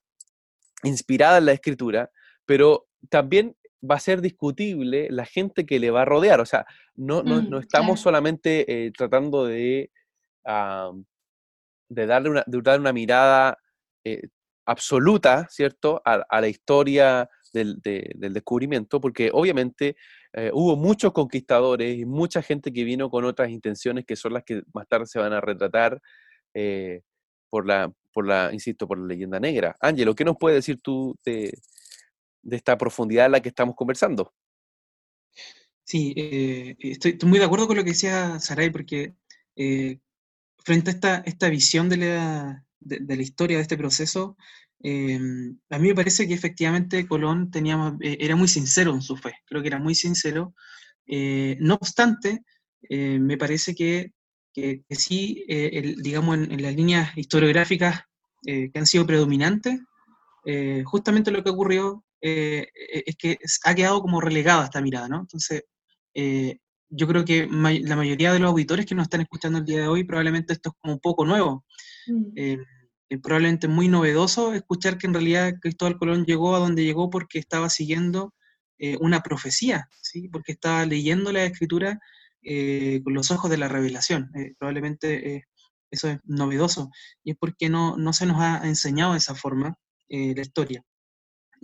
[0.83, 2.11] inspirada en la escritura,
[2.45, 3.55] pero también
[3.89, 6.39] va a ser discutible la gente que le va a rodear.
[6.39, 6.65] O sea,
[6.95, 8.03] no, no, no estamos claro.
[8.03, 9.91] solamente eh, tratando de,
[10.45, 11.03] uh,
[11.89, 13.57] de, darle una, de darle una mirada
[14.03, 14.27] eh,
[14.65, 19.95] absoluta, ¿cierto?, a, a la historia del, de, del, descubrimiento, porque obviamente
[20.33, 24.43] eh, hubo muchos conquistadores y mucha gente que vino con otras intenciones que son las
[24.43, 25.99] que más tarde se van a retratar
[27.49, 29.75] por, la, por la, insisto, por la leyenda negra.
[29.79, 31.57] Ángelo, ¿qué nos puedes decir tú de,
[32.41, 34.33] de, esta profundidad en la que estamos conversando?
[35.83, 39.13] Sí, eh, estoy, muy de acuerdo con lo que decía Saray, porque
[39.55, 39.99] eh,
[40.63, 44.37] frente a esta, esta visión de la, de, la historia de este proceso,
[44.83, 45.19] eh,
[45.69, 49.33] a mí me parece que efectivamente Colón tenía, eh, era muy sincero en su fe,
[49.45, 50.53] creo que era muy sincero.
[51.07, 52.45] No obstante,
[52.89, 54.13] me parece que,
[54.53, 58.01] que, que sí, el, digamos, en, en, las líneas historiográficas
[58.43, 59.79] que han sido predominantes,
[60.85, 65.19] justamente lo que ocurrió es que ha quedado como relegada esta mirada, ¿no?
[65.19, 65.63] Entonces,
[66.91, 69.87] yo creo que la mayoría de los auditores que nos están escuchando el día de
[69.87, 71.65] hoy, probablemente esto es como un poco nuevo.
[72.07, 72.25] Mm.
[72.35, 72.57] Eh,
[73.21, 77.69] probablemente muy novedoso escuchar que en realidad Cristóbal Colón llegó a donde llegó porque estaba
[77.69, 78.33] siguiendo
[78.77, 80.29] eh, una profecía, ¿sí?
[80.29, 81.99] porque estaba leyendo la escritura
[82.43, 84.31] eh, con los ojos de la revelación.
[84.35, 85.45] Eh, probablemente
[85.89, 86.89] eso es novedoso
[87.23, 89.75] y es porque no, no se nos ha enseñado de esa forma
[90.09, 90.83] la historia.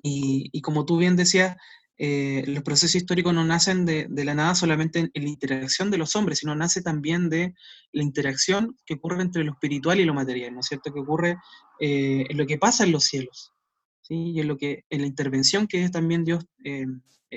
[0.02, 1.58] Y, y, como tú bien decías,
[2.00, 5.90] eh, los procesos históricos no nacen de, de, la nada solamente en, en, la interacción
[5.90, 7.56] de los hombres, sino nace también de
[7.92, 10.94] la interacción que ocurre entre lo espiritual y lo material, ¿no es cierto?
[10.94, 11.38] Que ocurre
[11.80, 13.52] eh, en lo que pasa en los cielos,
[14.08, 14.32] ¿sí?
[14.32, 16.86] Y en, lo que, en la intervención que también Dios eh,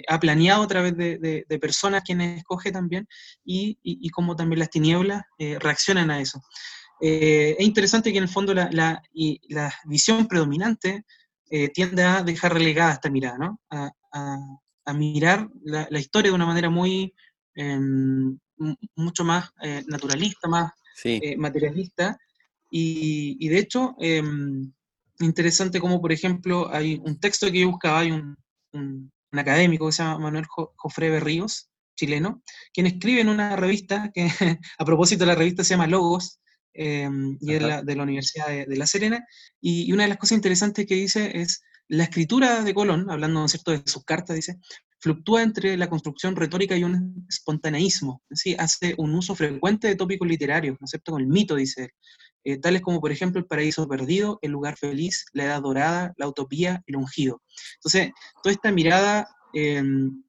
[0.09, 3.09] ha planeado a través de, de, de, personas quienes escoge también,
[3.45, 6.41] y, y, y cómo también las tinieblas eh, reaccionan a eso.
[7.01, 9.03] Eh, es interesante que en el fondo la, la,
[9.49, 11.05] la visión predominante
[11.75, 13.61] tiende a dejar relegada esta mirada, ¿no?
[13.71, 14.39] A, a,
[14.85, 17.13] a mirar la, la, historia de una manera muy,
[17.57, 17.79] eh,
[18.97, 21.21] mucho más eh, naturalista, más sí.
[21.23, 22.19] eh, materialista.
[22.71, 24.73] Y, y, de hecho, em,
[25.21, 28.37] interesante como, por ejemplo, hay un texto que yo buscaba, hay un,
[28.73, 32.43] un, un académico que se llama Manuel jo Jofre Berríos, chileno,
[32.73, 34.27] quien escribe en una revista, que
[34.79, 36.41] a propósito la revista se llama Logos,
[36.73, 39.25] em, y es de la Universidad de, La Serena,
[39.61, 43.73] y, una de las cosas interesantes que dice es, la escritura de Colón, hablando cierto?
[43.73, 44.61] de sus cartas, dice,
[45.01, 48.55] fluctúa entre la construcción retórica y un espontaneísmo, ¿sí?
[48.59, 51.13] hace un uso frecuente de tópicos literarios, ¿no es cierto?
[51.13, 51.91] Con el mito, dice él,
[52.45, 56.29] eh, tales como por ejemplo el paraíso perdido, el lugar feliz, la edad dorada, la
[56.29, 57.43] utopía, el ungido.
[57.77, 58.13] Entonces,
[58.43, 60.23] toda esta mirada, em,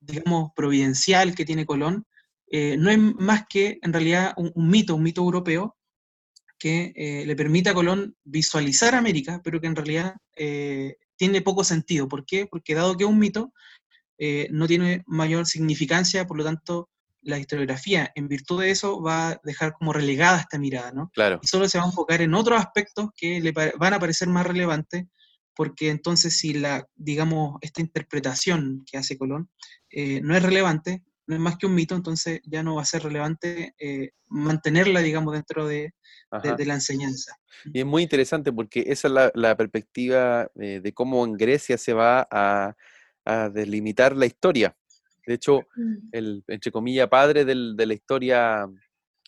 [0.00, 2.04] digamos, providencial que tiene Colón,
[2.50, 5.76] eh, no es más que en realidad un, mito, un mito europeo,
[6.58, 10.14] que eh, le permite a Colón visualizar América, pero que en realidad
[11.16, 12.08] tiene poco sentido.
[12.08, 12.46] ¿Por qué?
[12.46, 13.52] Porque dado que es un mito,
[14.50, 16.88] no tiene mayor significancia, por lo tanto,
[17.28, 21.10] la historiografía, en virtud de eso, va a dejar como relegada esta mirada, ¿no?
[21.12, 21.38] Claro.
[21.42, 24.46] Y solo se va a enfocar en otros aspectos que le van a parecer más
[24.46, 25.04] relevantes,
[25.54, 29.50] porque entonces si la, digamos, esta interpretación que hace Colón
[29.90, 32.86] eh, no es relevante, no es más que un mito, entonces ya no va a
[32.86, 35.92] ser relevante eh, mantenerla, digamos, dentro de,
[36.30, 37.36] la enseñanza.
[37.74, 41.92] Y es muy interesante porque esa es la, perspectiva eh, de cómo en Grecia se
[41.92, 42.74] va a,
[43.26, 44.77] a delimitar la historia.
[45.28, 46.08] De hecho, mm.
[46.12, 48.66] el, entre comillas, padre de la historia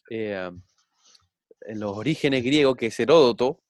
[0.09, 0.51] eh,
[1.61, 3.61] en los orígenes griegos, que es Heródoto,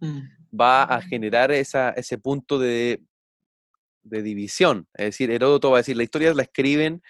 [0.00, 0.18] mm.
[0.60, 3.00] va a generar ese punto de,
[4.02, 4.88] división.
[4.94, 7.00] Es decir, Heródoto va a decir, la historia la escriben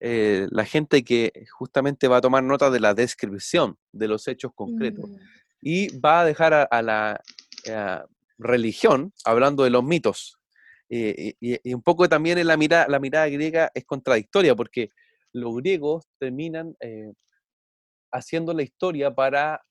[0.00, 4.50] eh, la gente que justamente va a tomar nota de la descripción de los hechos
[4.52, 5.08] concretos.
[5.08, 5.16] Mm.
[5.60, 7.20] Y va a dejar a, la
[7.64, 8.00] eh,
[8.36, 10.35] religión hablando de los mitos.
[10.88, 14.90] Eh, y, un poco también en la mirada, la mirada griega es contradictoria, porque
[15.32, 17.12] los griegos terminan eh,
[18.12, 19.62] haciendo la historia para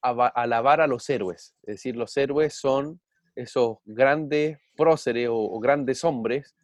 [0.00, 1.54] alabar a los héroes.
[1.62, 3.00] Es decir, los héroes son
[3.34, 6.54] esos grandes próceres o, grandes hombres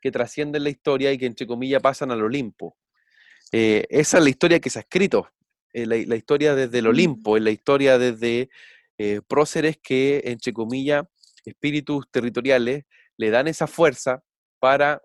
[0.00, 2.76] que trascienden la historia y que entre comillas pasan al Olimpo.
[3.50, 5.28] Eh, esa es la historia que se ha escrito,
[5.72, 8.50] la, la, historia desde el Olimpo, es la historia desde
[9.26, 11.04] próceres que, entre comillas,
[11.44, 12.84] espíritus territoriales,
[13.16, 14.22] le dan esa fuerza
[14.58, 15.02] para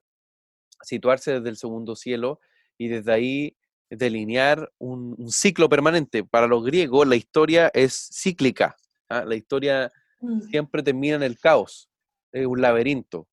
[0.81, 2.39] situarse desde el segundo cielo
[2.77, 3.57] y desde ahí
[3.89, 6.23] delinear un, ciclo permanente.
[6.23, 8.75] Para los griegos la historia es cíclica,
[9.09, 9.23] ¿ah?
[9.25, 9.91] la historia
[10.21, 10.41] mm.
[10.49, 11.89] siempre termina en el caos,
[12.31, 13.27] es un laberinto.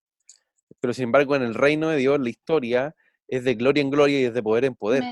[0.80, 2.94] Pero sin embargo en el reino de Dios la historia
[3.28, 5.02] es de gloria en gloria y es de poder en poder.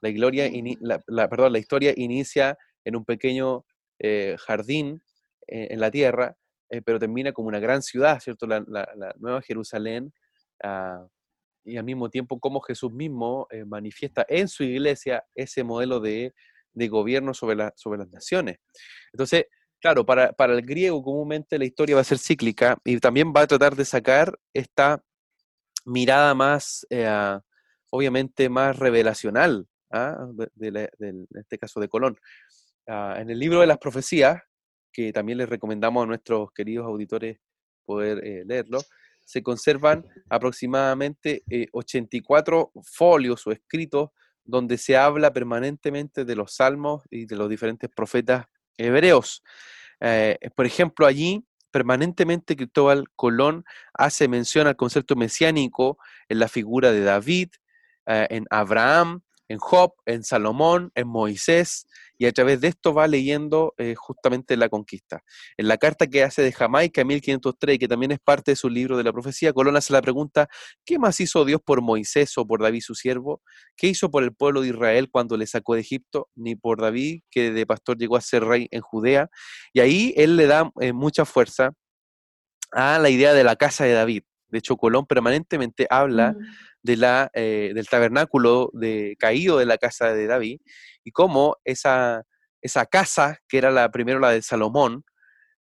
[0.00, 0.50] La, gloria
[0.80, 3.64] la, perdón, la historia inicia en un pequeño
[3.98, 5.02] eh, jardín
[5.48, 6.36] eh, en la tierra
[6.70, 8.46] eh, pero termina como una gran ciudad, ¿cierto?
[8.46, 8.64] La,
[9.18, 10.12] Nueva Jerusalén,
[10.62, 11.06] ah,
[11.64, 16.32] y al mismo tiempo como Jesús mismo eh, manifiesta en su iglesia ese modelo de,
[16.74, 18.58] gobierno sobre, sobre las naciones.
[19.12, 19.46] Entonces,
[19.80, 23.46] claro, para, el griego comúnmente la historia va a ser cíclica y también va a
[23.46, 25.02] tratar de sacar esta
[25.84, 27.08] mirada más, eh,
[27.90, 30.28] obviamente, más revelacional, ¿ah?
[30.54, 32.18] de, en este caso de Colón.
[32.86, 34.40] Ah, en el libro de las profecías,
[34.96, 37.38] que también les recomendamos a nuestros queridos auditores
[37.84, 38.80] poder eh, leerlo,
[39.26, 44.08] se conservan aproximadamente 84 eh, folios o escritos
[44.42, 48.46] donde se habla permanentemente de los salmos y de los diferentes profetas
[48.78, 49.42] hebreos.
[50.00, 55.98] Eh, por ejemplo, allí permanentemente Cristóbal Colón hace mención al concepto mesiánico
[56.30, 57.50] en la figura de David,
[58.06, 61.86] en Abraham, en Job, en Salomón, en Moisés,
[62.18, 65.22] y a través de esto va leyendo eh, justamente la conquista.
[65.56, 68.68] En la carta que hace de Jamaica en 1503, que también es parte de su
[68.68, 70.48] libro de la profecía, Colón hace la pregunta,
[70.84, 73.42] ¿qué más hizo Dios por Moisés o por David su siervo?
[73.76, 76.28] ¿Qué hizo por el pueblo de Israel cuando le sacó de Egipto?
[76.34, 79.28] Ni por David, que de pastor llegó a ser rey en Judea.
[79.72, 81.72] Y ahí él le da eh, mucha fuerza
[82.72, 84.22] a la idea de la casa de David.
[84.48, 86.36] De hecho, Colón permanentemente habla
[86.82, 90.60] de la, eh, del tabernáculo de, caído de la casa de David
[91.04, 92.22] y cómo esa,
[92.62, 95.04] esa casa, que era la primero la de Salomón,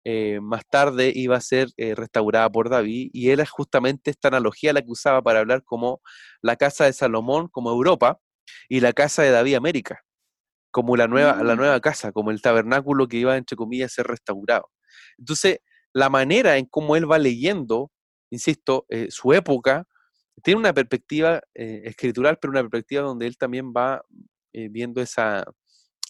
[0.05, 4.73] eh, más tarde iba a ser eh, restaurada por David y era justamente esta analogía
[4.73, 6.01] la que usaba para hablar como
[6.41, 8.19] la casa de Salomón como Europa
[8.67, 10.03] y la casa de David América,
[10.71, 11.57] como la nueva, la mm.
[11.57, 14.69] nueva casa, como el tabernáculo que iba, entre comillas, a ser restaurado.
[15.17, 15.59] Entonces,
[15.93, 17.91] la manera en cómo él va leyendo,
[18.33, 19.85] insisto, su época,
[20.41, 24.03] tiene una perspectiva eh, escritural, pero una perspectiva donde él también va
[24.53, 25.45] eh, viendo esa,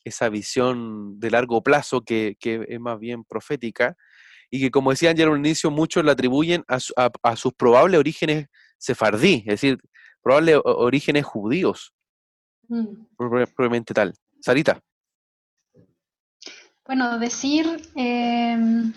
[0.04, 3.98] esa visión de largo plazo que, es más bien profética
[4.50, 8.48] y que, como decían ya al inicio, muchos la atribuyen a, sus probables orígenes
[8.78, 9.78] sefardí, es decir,
[10.22, 11.94] probables orígenes judíos,
[12.68, 13.06] mm.
[13.18, 14.14] probablemente tal.
[14.42, 14.82] Sarita.
[16.86, 17.66] Bueno, decir
[17.96, 18.94] em,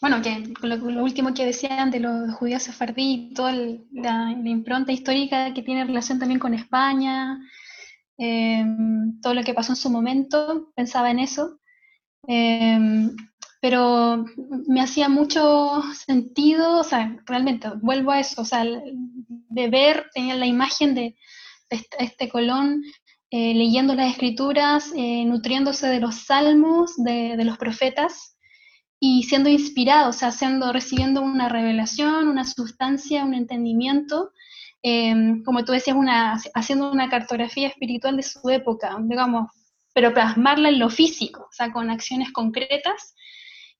[0.00, 3.52] bueno, que lo, último que decían de los judíos sefardí, toda
[3.92, 7.38] la, impronta histórica que tiene relación también con España,
[8.18, 11.60] em, todo lo que pasó en su momento, pensaba en eso.
[12.26, 13.14] Em,
[13.60, 14.24] pero
[14.68, 20.34] me hacía mucho sentido, o sea, realmente vuelvo a eso, o sea, de ver, tenía
[20.36, 21.16] la imagen de,
[21.68, 22.82] este, este, Colón
[23.30, 28.36] eh, leyendo las escrituras, eh, nutriéndose de los salmos, de, de, los profetas,
[29.00, 34.32] y siendo inspirado, o sea, siendo, recibiendo una revelación, una sustancia, un entendimiento,
[34.82, 39.50] em, como tú decías, una, haciendo una cartografía espiritual de su época, digamos,
[39.94, 43.14] pero plasmarla en lo físico, o sea, con acciones concretas.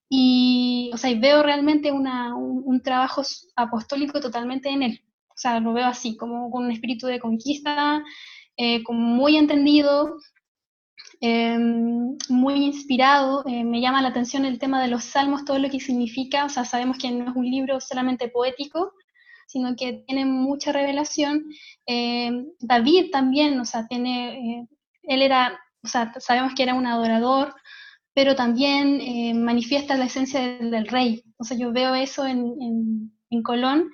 [0.08, 3.22] Y, o sea, veo realmente una, un, trabajo
[3.56, 5.04] apostólico totalmente en él.
[5.28, 8.02] O sea, lo veo así, como con un espíritu de conquista,
[8.56, 10.16] eh, como muy entendido,
[11.20, 13.44] Em, muy inspirado.
[13.46, 16.46] Eh, me llama la atención el tema de los salmos, todo lo que significa.
[16.46, 18.94] O sea, sabemos que no es un libro solamente poético,
[19.46, 21.44] sino que tiene mucha revelación.
[21.86, 24.68] Em, David también, o sea, tiene, eh,
[25.02, 27.54] él era, o sea, sabemos que era un adorador,
[28.14, 31.22] pero también eh, manifiesta la esencia del, rey.
[31.38, 33.90] O sea, yo veo eso en, en, en Colón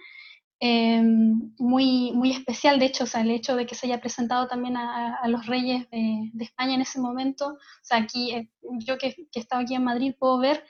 [0.59, 4.49] Em, muy, muy especial, de hecho, o sea, el hecho de que se haya presentado
[4.49, 9.15] también a, los reyes de, España en ese momento, o sea, aquí, eh, yo que,
[9.15, 10.65] que he estado aquí en Madrid puedo ver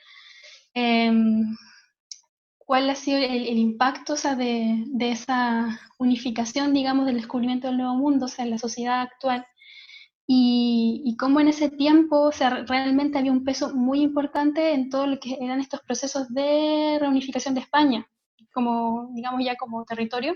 [0.73, 1.55] em,
[2.57, 7.77] cuál ha sido el, impacto o sea, de, de, esa unificación, digamos, del descubrimiento del
[7.77, 9.45] nuevo mundo, o sea, en la sociedad actual.
[10.27, 14.89] Y, y cómo en ese tiempo, o sea, realmente había un peso muy importante en
[14.89, 18.07] todo lo que eran estos procesos de reunificación de España
[18.57, 20.33] como, digamos, ya como territorio,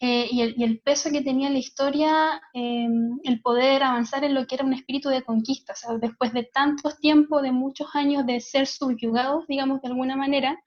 [0.00, 4.56] eh, y, el, peso que tenía la historia, em, el poder avanzar en lo que
[4.56, 9.46] era un espíritu de conquista, después de tantos tiempos, de muchos años de ser subyugados,
[9.46, 10.58] digamos, de alguna manera,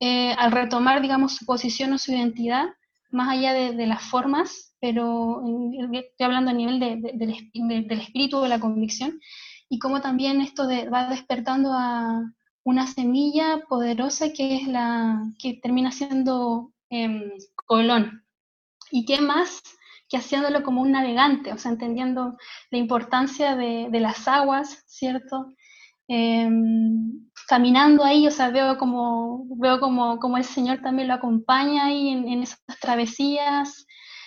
[0.00, 2.66] eh, al retomar, digamos, su posición o su identidad,
[3.10, 5.40] más allá de, las formas, pero
[5.92, 9.20] estoy hablando a nivel del espíritu, de la convicción,
[9.68, 12.20] y cómo también esto va despertando a,
[12.64, 17.30] una semilla poderosa que es la que termina siendo em,
[17.66, 18.24] Colón.
[18.90, 19.62] ¿Y qué más
[20.08, 22.36] que haciéndolo como un navegante, o sea, entendiendo
[22.70, 25.52] la importancia de, las aguas, ¿cierto?
[26.08, 31.86] Em, caminando ahí, o sea, veo como, veo como, como el Señor también lo acompaña
[31.86, 33.86] ahí en, esas travesías.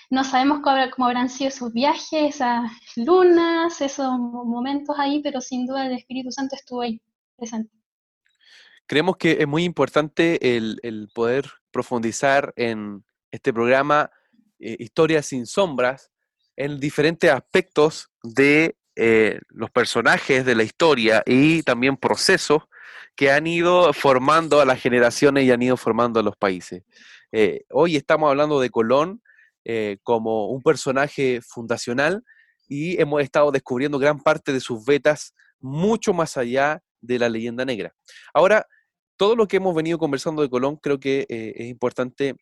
[0.09, 5.85] No sabemos cómo, habrán sido esos viajes, esas lunas, esos momentos ahí, pero sin duda
[5.85, 7.01] el Espíritu Santo estuvo ahí
[7.37, 7.76] presente.
[8.87, 14.09] Creemos que es muy importante el, poder profundizar en este programa
[14.59, 16.09] eh, Historias sin sombras,
[16.55, 22.63] en diferentes aspectos de eh, los personajes de la historia y también procesos
[23.15, 26.83] que han ido formando a las generaciones y han ido formando a los países.
[27.33, 29.21] Eh, hoy estamos hablando de Colón
[30.01, 32.23] como un personaje fundacional
[32.69, 37.65] y hemos estado descubriendo gran parte de sus vetas mucho más allá de la leyenda
[37.65, 37.93] negra.
[38.33, 38.65] Ahora,
[39.17, 42.35] todo lo que hemos venido conversando de Colón creo que eh, es importante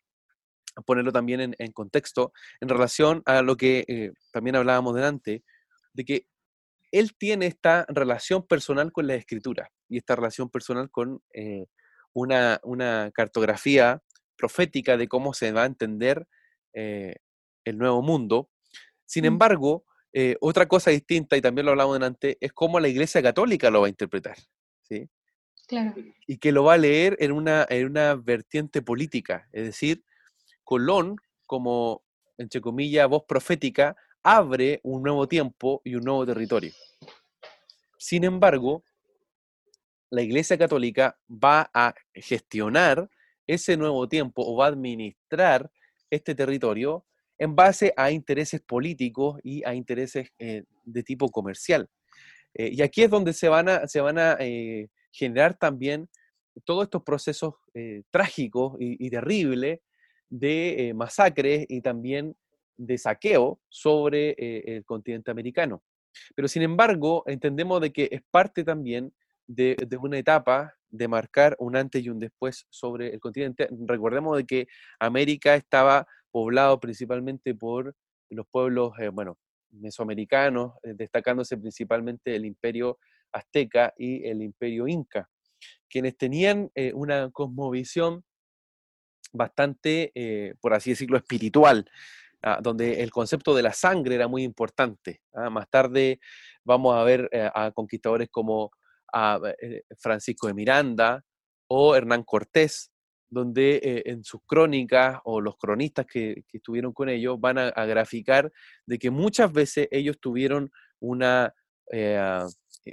[0.84, 5.42] ponerlo también en, contexto en relación a lo que eh, también hablábamos delante,
[5.94, 6.26] de que
[6.92, 11.64] él tiene esta relación personal con la escritura y esta relación personal con eh,
[12.12, 12.60] una,
[13.14, 14.02] cartografía
[14.36, 16.26] profética de cómo se va a entender
[16.74, 18.50] el nuevo mundo.
[19.06, 19.28] Sin mm.
[19.28, 19.86] embargo,
[20.40, 23.86] otra cosa distinta, y también lo hablamos delante, es cómo la Iglesia Católica lo va
[23.86, 24.36] a interpretar.
[24.82, 25.08] ¿sí?
[26.26, 29.48] Y que lo va a leer en una, en una vertiente política.
[29.52, 30.04] Es decir,
[30.64, 32.02] Colón, como,
[32.38, 36.72] entre comillas, voz profética, abre un nuevo tiempo y un nuevo territorio.
[37.98, 38.84] Sin embargo,
[40.10, 43.08] la Iglesia Católica va a gestionar
[43.46, 45.70] ese nuevo tiempo o va a administrar
[46.10, 47.04] este territorio
[47.38, 51.88] en base a intereses políticos y a intereses eh, de tipo comercial.
[52.54, 56.08] Eh, y aquí es donde se van a, se van a eh, generar también
[56.64, 59.80] todos estos procesos eh, trágicos y, terribles
[60.28, 62.36] de eh, masacres y también
[62.76, 65.82] de saqueo sobre eh, el continente americano.
[66.34, 69.12] Pero sin embargo, entendemos de que es parte también
[69.46, 73.68] de, una etapa de marcar un antes y un después sobre el continente.
[73.86, 74.66] Recordemos de que
[74.98, 77.94] América estaba poblado principalmente por
[78.30, 79.38] los pueblos, bueno,
[79.70, 82.98] mesoamericanos, destacándose principalmente el imperio
[83.36, 85.28] azteca y el imperio inca,
[85.88, 88.24] quienes tenían eh, una cosmovisión
[89.32, 91.88] bastante, eh, por así decirlo, espiritual,
[92.42, 95.22] ah, donde el concepto de la sangre era muy importante.
[95.34, 96.20] Ah, más tarde
[96.64, 98.70] vamos a ver eh, a conquistadores como
[99.12, 99.40] a
[99.98, 101.24] Francisco de Miranda,
[101.68, 102.92] o Hernán Cortés,
[103.30, 108.52] donde en sus crónicas o los cronistas que, estuvieron con ellos van a, graficar
[108.84, 110.70] de que muchas veces ellos tuvieron
[111.00, 111.54] una,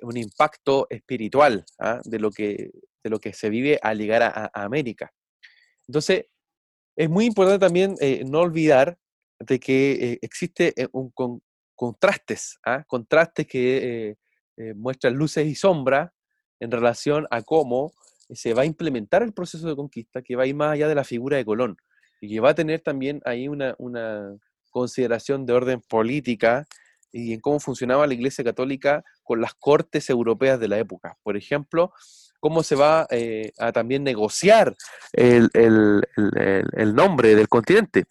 [0.02, 2.02] un impacto espiritual ¿ah?
[2.04, 2.72] de, lo que,
[3.04, 5.12] de lo que se vive al llegar a, América.
[5.88, 6.26] Entonces,
[6.96, 8.98] es muy importante también eh, no olvidar
[9.40, 11.12] de que existe un,
[11.76, 12.84] contrastes, ¿ah?
[12.88, 14.16] contrastes que
[14.76, 16.12] muestran luces y sombras
[16.60, 17.92] en relación a cómo
[18.30, 20.96] se va a implementar el proceso de conquista que va a ir más allá de
[20.96, 21.78] la figura de Colón
[22.22, 23.76] y que va a tener también ahí una,
[24.72, 26.66] consideración de orden política
[27.14, 31.16] y en cómo funcionaba la Iglesia Católica con las cortes europeas de la época.
[31.24, 31.94] Por ejemplo,
[32.40, 34.76] cómo se va eh, a también negociar
[35.14, 35.50] el,
[36.94, 38.06] nombre del continente.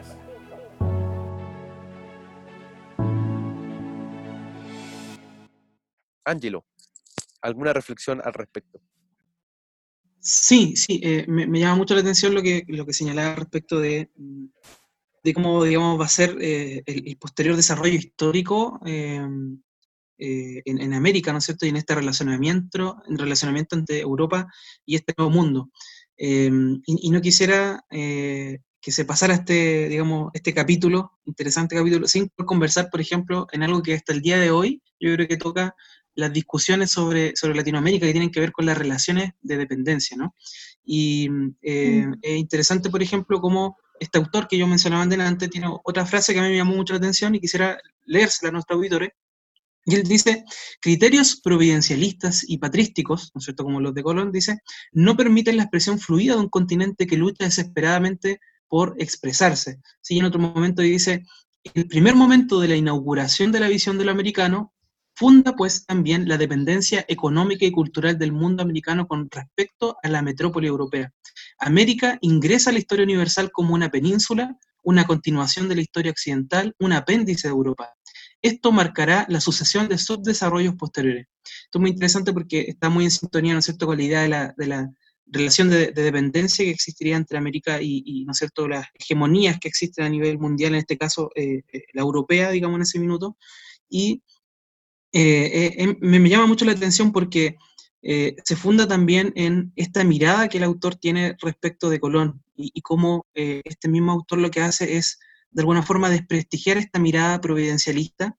[6.25, 6.65] Angelo,
[7.41, 8.81] ¿alguna reflexión al respecto?
[10.23, 14.11] Sí, sí, eh, me, llama mucho la atención lo que, lo que señalaba respecto de,
[15.23, 19.19] de cómo, digamos, va a ser eh, el, posterior desarrollo histórico eh,
[20.19, 21.65] en, América, ¿no es cierto?
[21.65, 24.47] Y en este relacionamiento, en relacionamiento entre Europa
[24.85, 25.71] y este nuevo mundo.
[26.17, 32.91] Em, y, no quisiera que se pasara este, digamos, este capítulo, interesante capítulo, sin conversar,
[32.91, 35.75] por ejemplo, en algo que hasta el día de hoy yo creo que toca
[36.21, 40.35] las discusiones sobre, sobre Latinoamérica que tienen que ver con las relaciones de dependencia, ¿no?
[40.85, 41.27] Y
[41.61, 42.13] eh, mm.
[42.21, 46.39] es interesante, por ejemplo, cómo este autor que yo mencionaba antes tiene otra frase que
[46.39, 49.09] a mí me llamó mucho la atención y quisiera leérsela a nuestros auditores.
[49.85, 50.43] Y él dice,
[50.79, 54.59] criterios providencialistas y patrísticos, ¿no es cierto?, como los de Colón, dice,
[54.91, 59.79] no permiten la expresión fluida de un continente que lucha desesperadamente por expresarse.
[60.01, 61.23] Sí, en otro momento dice,
[61.73, 64.73] el primer momento de la inauguración de la visión de lo americano
[65.13, 70.21] Funda pues también la dependencia económica y cultural del mundo americano con respecto a la
[70.21, 71.13] metrópoli europea.
[71.59, 76.75] América ingresa a la historia universal como una península, una continuación de la historia occidental,
[76.79, 77.93] un apéndice de Europa.
[78.41, 81.27] Esto marcará la sucesión de subdesarrollos posteriores.
[81.43, 84.21] Esto es muy interesante porque está muy en sintonía, ¿no es cierto?, con la idea
[84.57, 84.91] de la,
[85.27, 90.05] relación de, dependencia que existiría entre América y, ¿no es cierto?, las hegemonías que existen
[90.05, 93.37] a nivel mundial, en este caso eh, eh, la europea, digamos, en ese minuto,
[93.87, 94.23] y
[95.13, 97.57] eh, eh, em, me, llama mucho la atención porque
[98.01, 102.81] eh, se funda también en esta mirada que el autor tiene respecto de Colón y,
[102.81, 105.19] cómo este mismo autor lo que hace es
[105.51, 108.37] de alguna forma desprestigiar esta mirada providencialista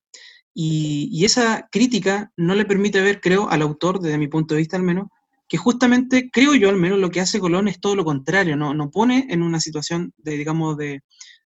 [0.54, 4.76] y, esa crítica no le permite ver, creo, al autor, desde mi punto de vista
[4.76, 5.08] al menos,
[5.48, 8.74] que justamente, creo yo al menos, lo que hace Colón es todo lo contrario, no,
[8.74, 11.02] no pone en una situación de, digamos, de,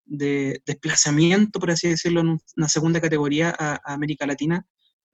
[0.07, 4.66] desplazamiento, por así decirlo, en una segunda categoría a América Latina,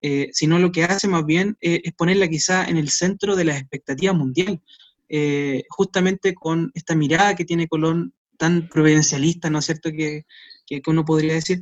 [0.02, 3.44] eh, sino lo que hace más bien eh, es ponerla quizá en el centro de
[3.44, 4.62] las expectativas mundial,
[5.10, 10.24] eh, justamente con esta mirada que tiene Colón tan providencialista, ¿no es cierto?, que,
[10.66, 11.60] que, uno podría decir,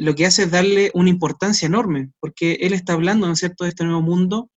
[0.00, 3.64] lo que hace es darle una importancia enorme, porque él está hablando, ¿no es cierto?,
[3.64, 4.50] de este nuevo mundo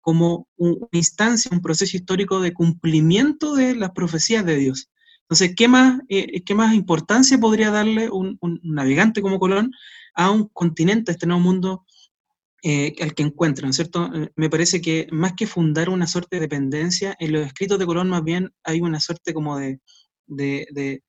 [0.00, 4.90] como una instancia, un proceso histórico de cumplimiento de las profecías de Dios.
[5.22, 9.72] Entonces, ¿qué más, ¿qué más importancia podría darle un, un, navegante como Colón
[10.14, 11.86] a un continente, a este nuevo mundo
[12.66, 14.10] eh, al que encuentran, ¿cierto?
[14.14, 17.84] Eh, me parece que más que fundar una suerte de dependencia, en los escritos de
[17.84, 19.80] Colón más bien hay una suerte como de,
[20.26, 21.02] de,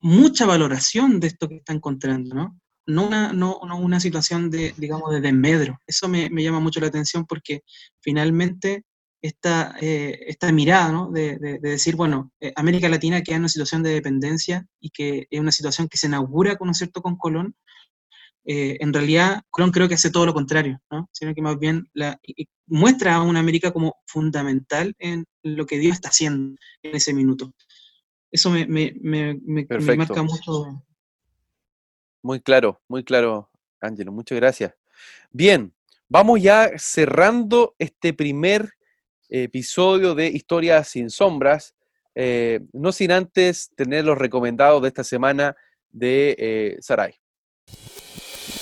[0.00, 2.60] mucha valoración de esto que está encontrando, ¿no?
[2.86, 5.78] No una, no, una situación de, digamos, de desmedro.
[5.86, 7.62] Eso me, llama mucho la atención porque
[8.00, 8.84] finalmente
[9.22, 11.08] esta, eh, esta mirada, ¿no?
[11.12, 15.52] De, decir, bueno, América Latina queda en una situación de dependencia y que es una
[15.52, 17.54] situación que se inaugura, con, ¿cierto?, con Colón,
[18.44, 21.08] eh, en realidad Colón creo que hace todo lo contrario, ¿no?
[21.12, 22.18] sino que más bien la,
[22.66, 27.52] muestra a una América como fundamental en lo que Dios está haciendo en ese minuto.
[28.30, 30.84] Eso me, me, me, me marca mucho.
[32.22, 34.74] Muy claro, muy claro, Ángelo, muchas gracias.
[35.30, 35.72] Bien,
[36.08, 38.72] vamos ya cerrando este primer
[39.28, 41.74] episodio de Historias sin Sombras,
[42.14, 45.56] eh, no sin antes tener los recomendados de esta semana
[45.90, 47.14] de eh, Sarai.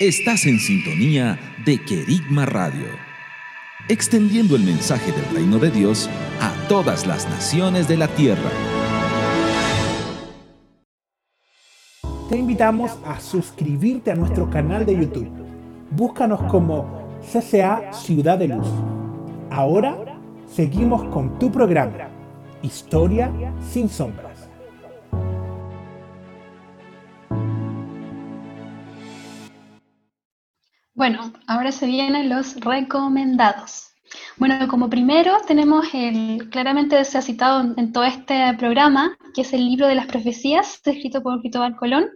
[0.00, 2.86] Estás en sintonía de Querigma Radio,
[3.88, 6.08] extendiendo el mensaje del reino de Dios
[6.40, 8.50] a todas las naciones de la tierra.
[12.30, 15.30] Te invitamos a suscribirte a nuestro canal de YouTube.
[15.90, 18.68] Búscanos como CCA Ciudad de Luz.
[19.50, 19.96] Ahora
[20.46, 22.08] seguimos con tu programa,
[22.62, 23.30] Historia
[23.70, 24.27] sin sombras.
[30.98, 33.92] Bueno, ahora se vienen los recomendados.
[34.36, 39.52] Bueno, como primero tenemos el, claramente se ha citado en todo este programa, que es
[39.52, 42.10] el libro de las profecías, escrito por Cristóbal Colón,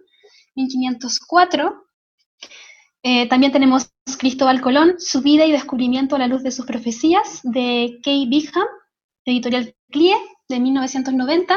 [0.56, 1.80] 1504.
[3.04, 7.38] Eh, también tenemos Cristóbal Colón, su vida y descubrimiento a la luz de sus profecías,
[7.44, 8.66] de Kay Bigham,
[9.24, 10.16] editorial CLIE,
[10.48, 11.56] de 1990.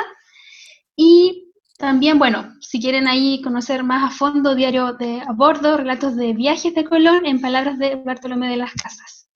[0.95, 1.44] Y
[1.78, 6.34] también, bueno, si quieren ahí conocer más a fondo, diario de a bordo, relatos de
[6.34, 9.30] viajes de Colón en palabras de Bartolomé de las Casas.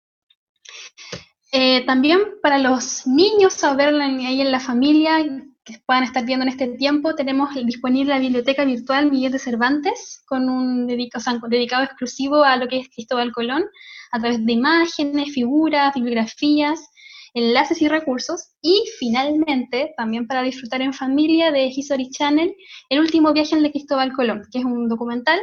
[1.52, 5.18] Eh, también para los niños, a ver ahí en la familia,
[5.64, 10.24] que puedan estar viendo en este tiempo, tenemos disponible la biblioteca virtual Miguel de Cervantes,
[10.28, 13.66] con un dedicado, dedicado exclusivo a lo que es Cristóbal Colón,
[14.12, 16.90] a través de imágenes, figuras, bibliografías,
[17.38, 18.50] enlaces y recursos.
[18.62, 22.56] Y finalmente, también para disfrutar en familia de History Channel,
[22.90, 25.40] El último viaje de Cristóbal Colón, que es un documental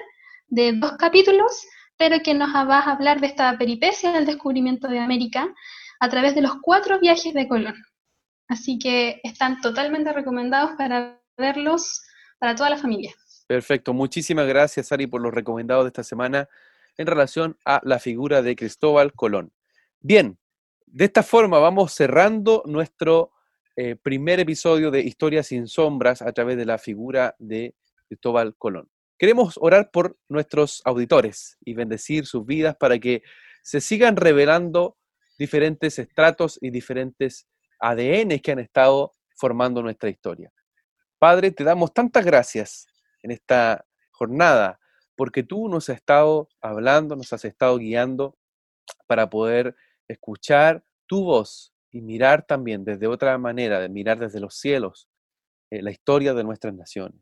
[0.48, 1.64] de dos capítulos,
[1.96, 5.54] pero que nos va a hablar de esta peripecia del descubrimiento de América
[6.00, 7.76] a través de los cuatro viajes de Colón.
[8.48, 12.02] Así que están totalmente recomendados para verlos
[12.38, 13.14] para toda la familia.
[13.46, 16.48] Perfecto, muchísimas gracias Ari por los recomendados de esta semana
[16.96, 19.52] en relación a la figura de Cristóbal Colón.
[20.00, 20.38] Bien,
[20.94, 23.32] de esta forma vamos cerrando nuestro
[23.74, 27.74] eh, primer episodio de Historias sin sombras a través de la figura de
[28.06, 28.88] Cristóbal Colón.
[29.18, 33.24] Queremos orar por nuestros auditores y bendecir sus vidas para que
[33.64, 34.96] se sigan revelando
[35.36, 37.48] diferentes estratos y diferentes
[37.80, 40.52] ADN que han estado formando nuestra historia.
[41.18, 42.86] Padre, te damos tantas gracias
[43.20, 44.78] en esta jornada
[45.16, 48.38] porque tú nos has estado hablando, nos has estado guiando
[49.08, 49.74] para poder
[50.08, 55.08] escuchar tu voz y mirar también desde otra manera, de mirar desde los cielos
[55.70, 57.20] eh, la historia de nuestras naciones.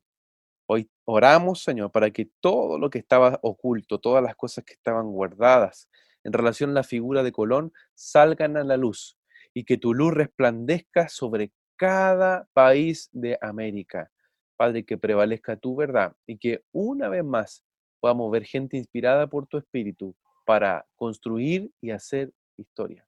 [0.67, 5.11] Hoy oramos, Señor, para que todo lo que estaba oculto, todas las cosas que estaban
[5.11, 5.89] guardadas
[6.25, 9.19] en relación a la figura de Colón, salgan a la luz
[9.53, 14.11] y que tu luz resplandezca sobre cada país de América.
[14.57, 17.65] Padre, que prevalezca tu verdad y que una vez más
[18.01, 20.17] podamos ver gente inspirada por tu espíritu
[20.47, 23.07] para construir y hacer historia.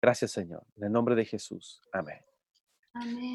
[0.00, 0.64] Gracias, Señor.
[0.76, 1.80] En el nombre de Jesús.
[1.92, 2.18] Amén.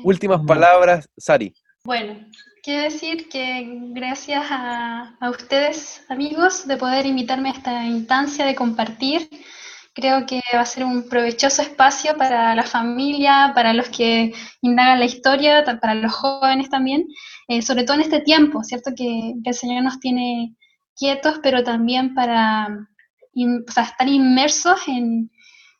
[0.03, 1.53] Últimas palabras, Sari.
[1.85, 2.15] Bueno,
[2.61, 9.29] quiero decir que gracias a, ustedes, amigos, de poder invitarme a esta instancia de compartir.
[9.93, 14.99] Creo que va a ser un provechoso espacio para la familia, para los que indagan
[14.99, 17.05] la historia, para los jóvenes también,
[17.49, 18.91] eh, sobre todo en este tiempo, ¿cierto?
[18.95, 20.55] Que, el Señor nos tiene
[20.95, 22.87] quietos, pero también para
[23.35, 25.31] estar inmersos en,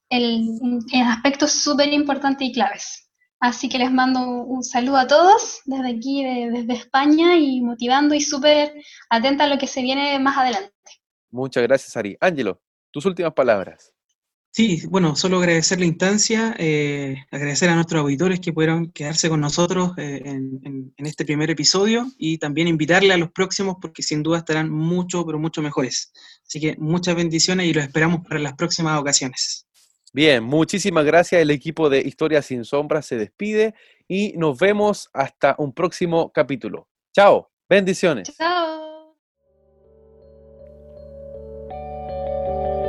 [0.10, 3.10] en, aspectos súper importantes y claves.
[3.40, 8.22] Así que les mando un saludo a todos desde aquí, desde España, y motivando y
[8.22, 8.74] súper
[9.10, 10.72] atenta a lo que se viene más adelante.
[11.30, 12.16] Muchas gracias, Ari.
[12.22, 13.94] Ángelo, tus últimas palabras.
[14.56, 19.42] Sí, bueno, solo agradecer la instancia, eh, agradecer a nuestros auditores que pudieron quedarse con
[19.42, 24.22] nosotros eh, en, en, este primer episodio y también invitarle a los próximos porque sin
[24.22, 26.14] duda estarán mucho, pero mucho mejores.
[26.46, 29.68] Así que muchas bendiciones y los esperamos para las próximas ocasiones.
[30.14, 31.42] Bien, muchísimas gracias.
[31.42, 33.74] El equipo de Historia sin Sombras se despide
[34.08, 36.88] y nos vemos hasta un próximo capítulo.
[37.14, 38.32] Chao, bendiciones.
[38.38, 38.84] Chao.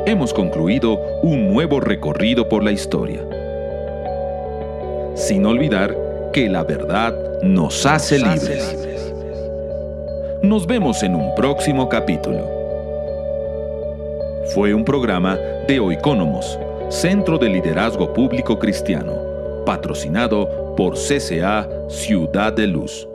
[0.06, 3.26] hemos concluido un nuevo recorrido por la historia.
[5.14, 5.96] Sin olvidar
[6.32, 8.76] que la verdad nos hace libres.
[10.42, 12.63] Nos vemos en un próximo capítulo.
[14.52, 15.36] Fue un programa
[15.66, 16.58] de Oikónomos,
[16.90, 23.08] Centro de Liderazgo Público Cristiano, patrocinado por CCA Ciudad de Luz.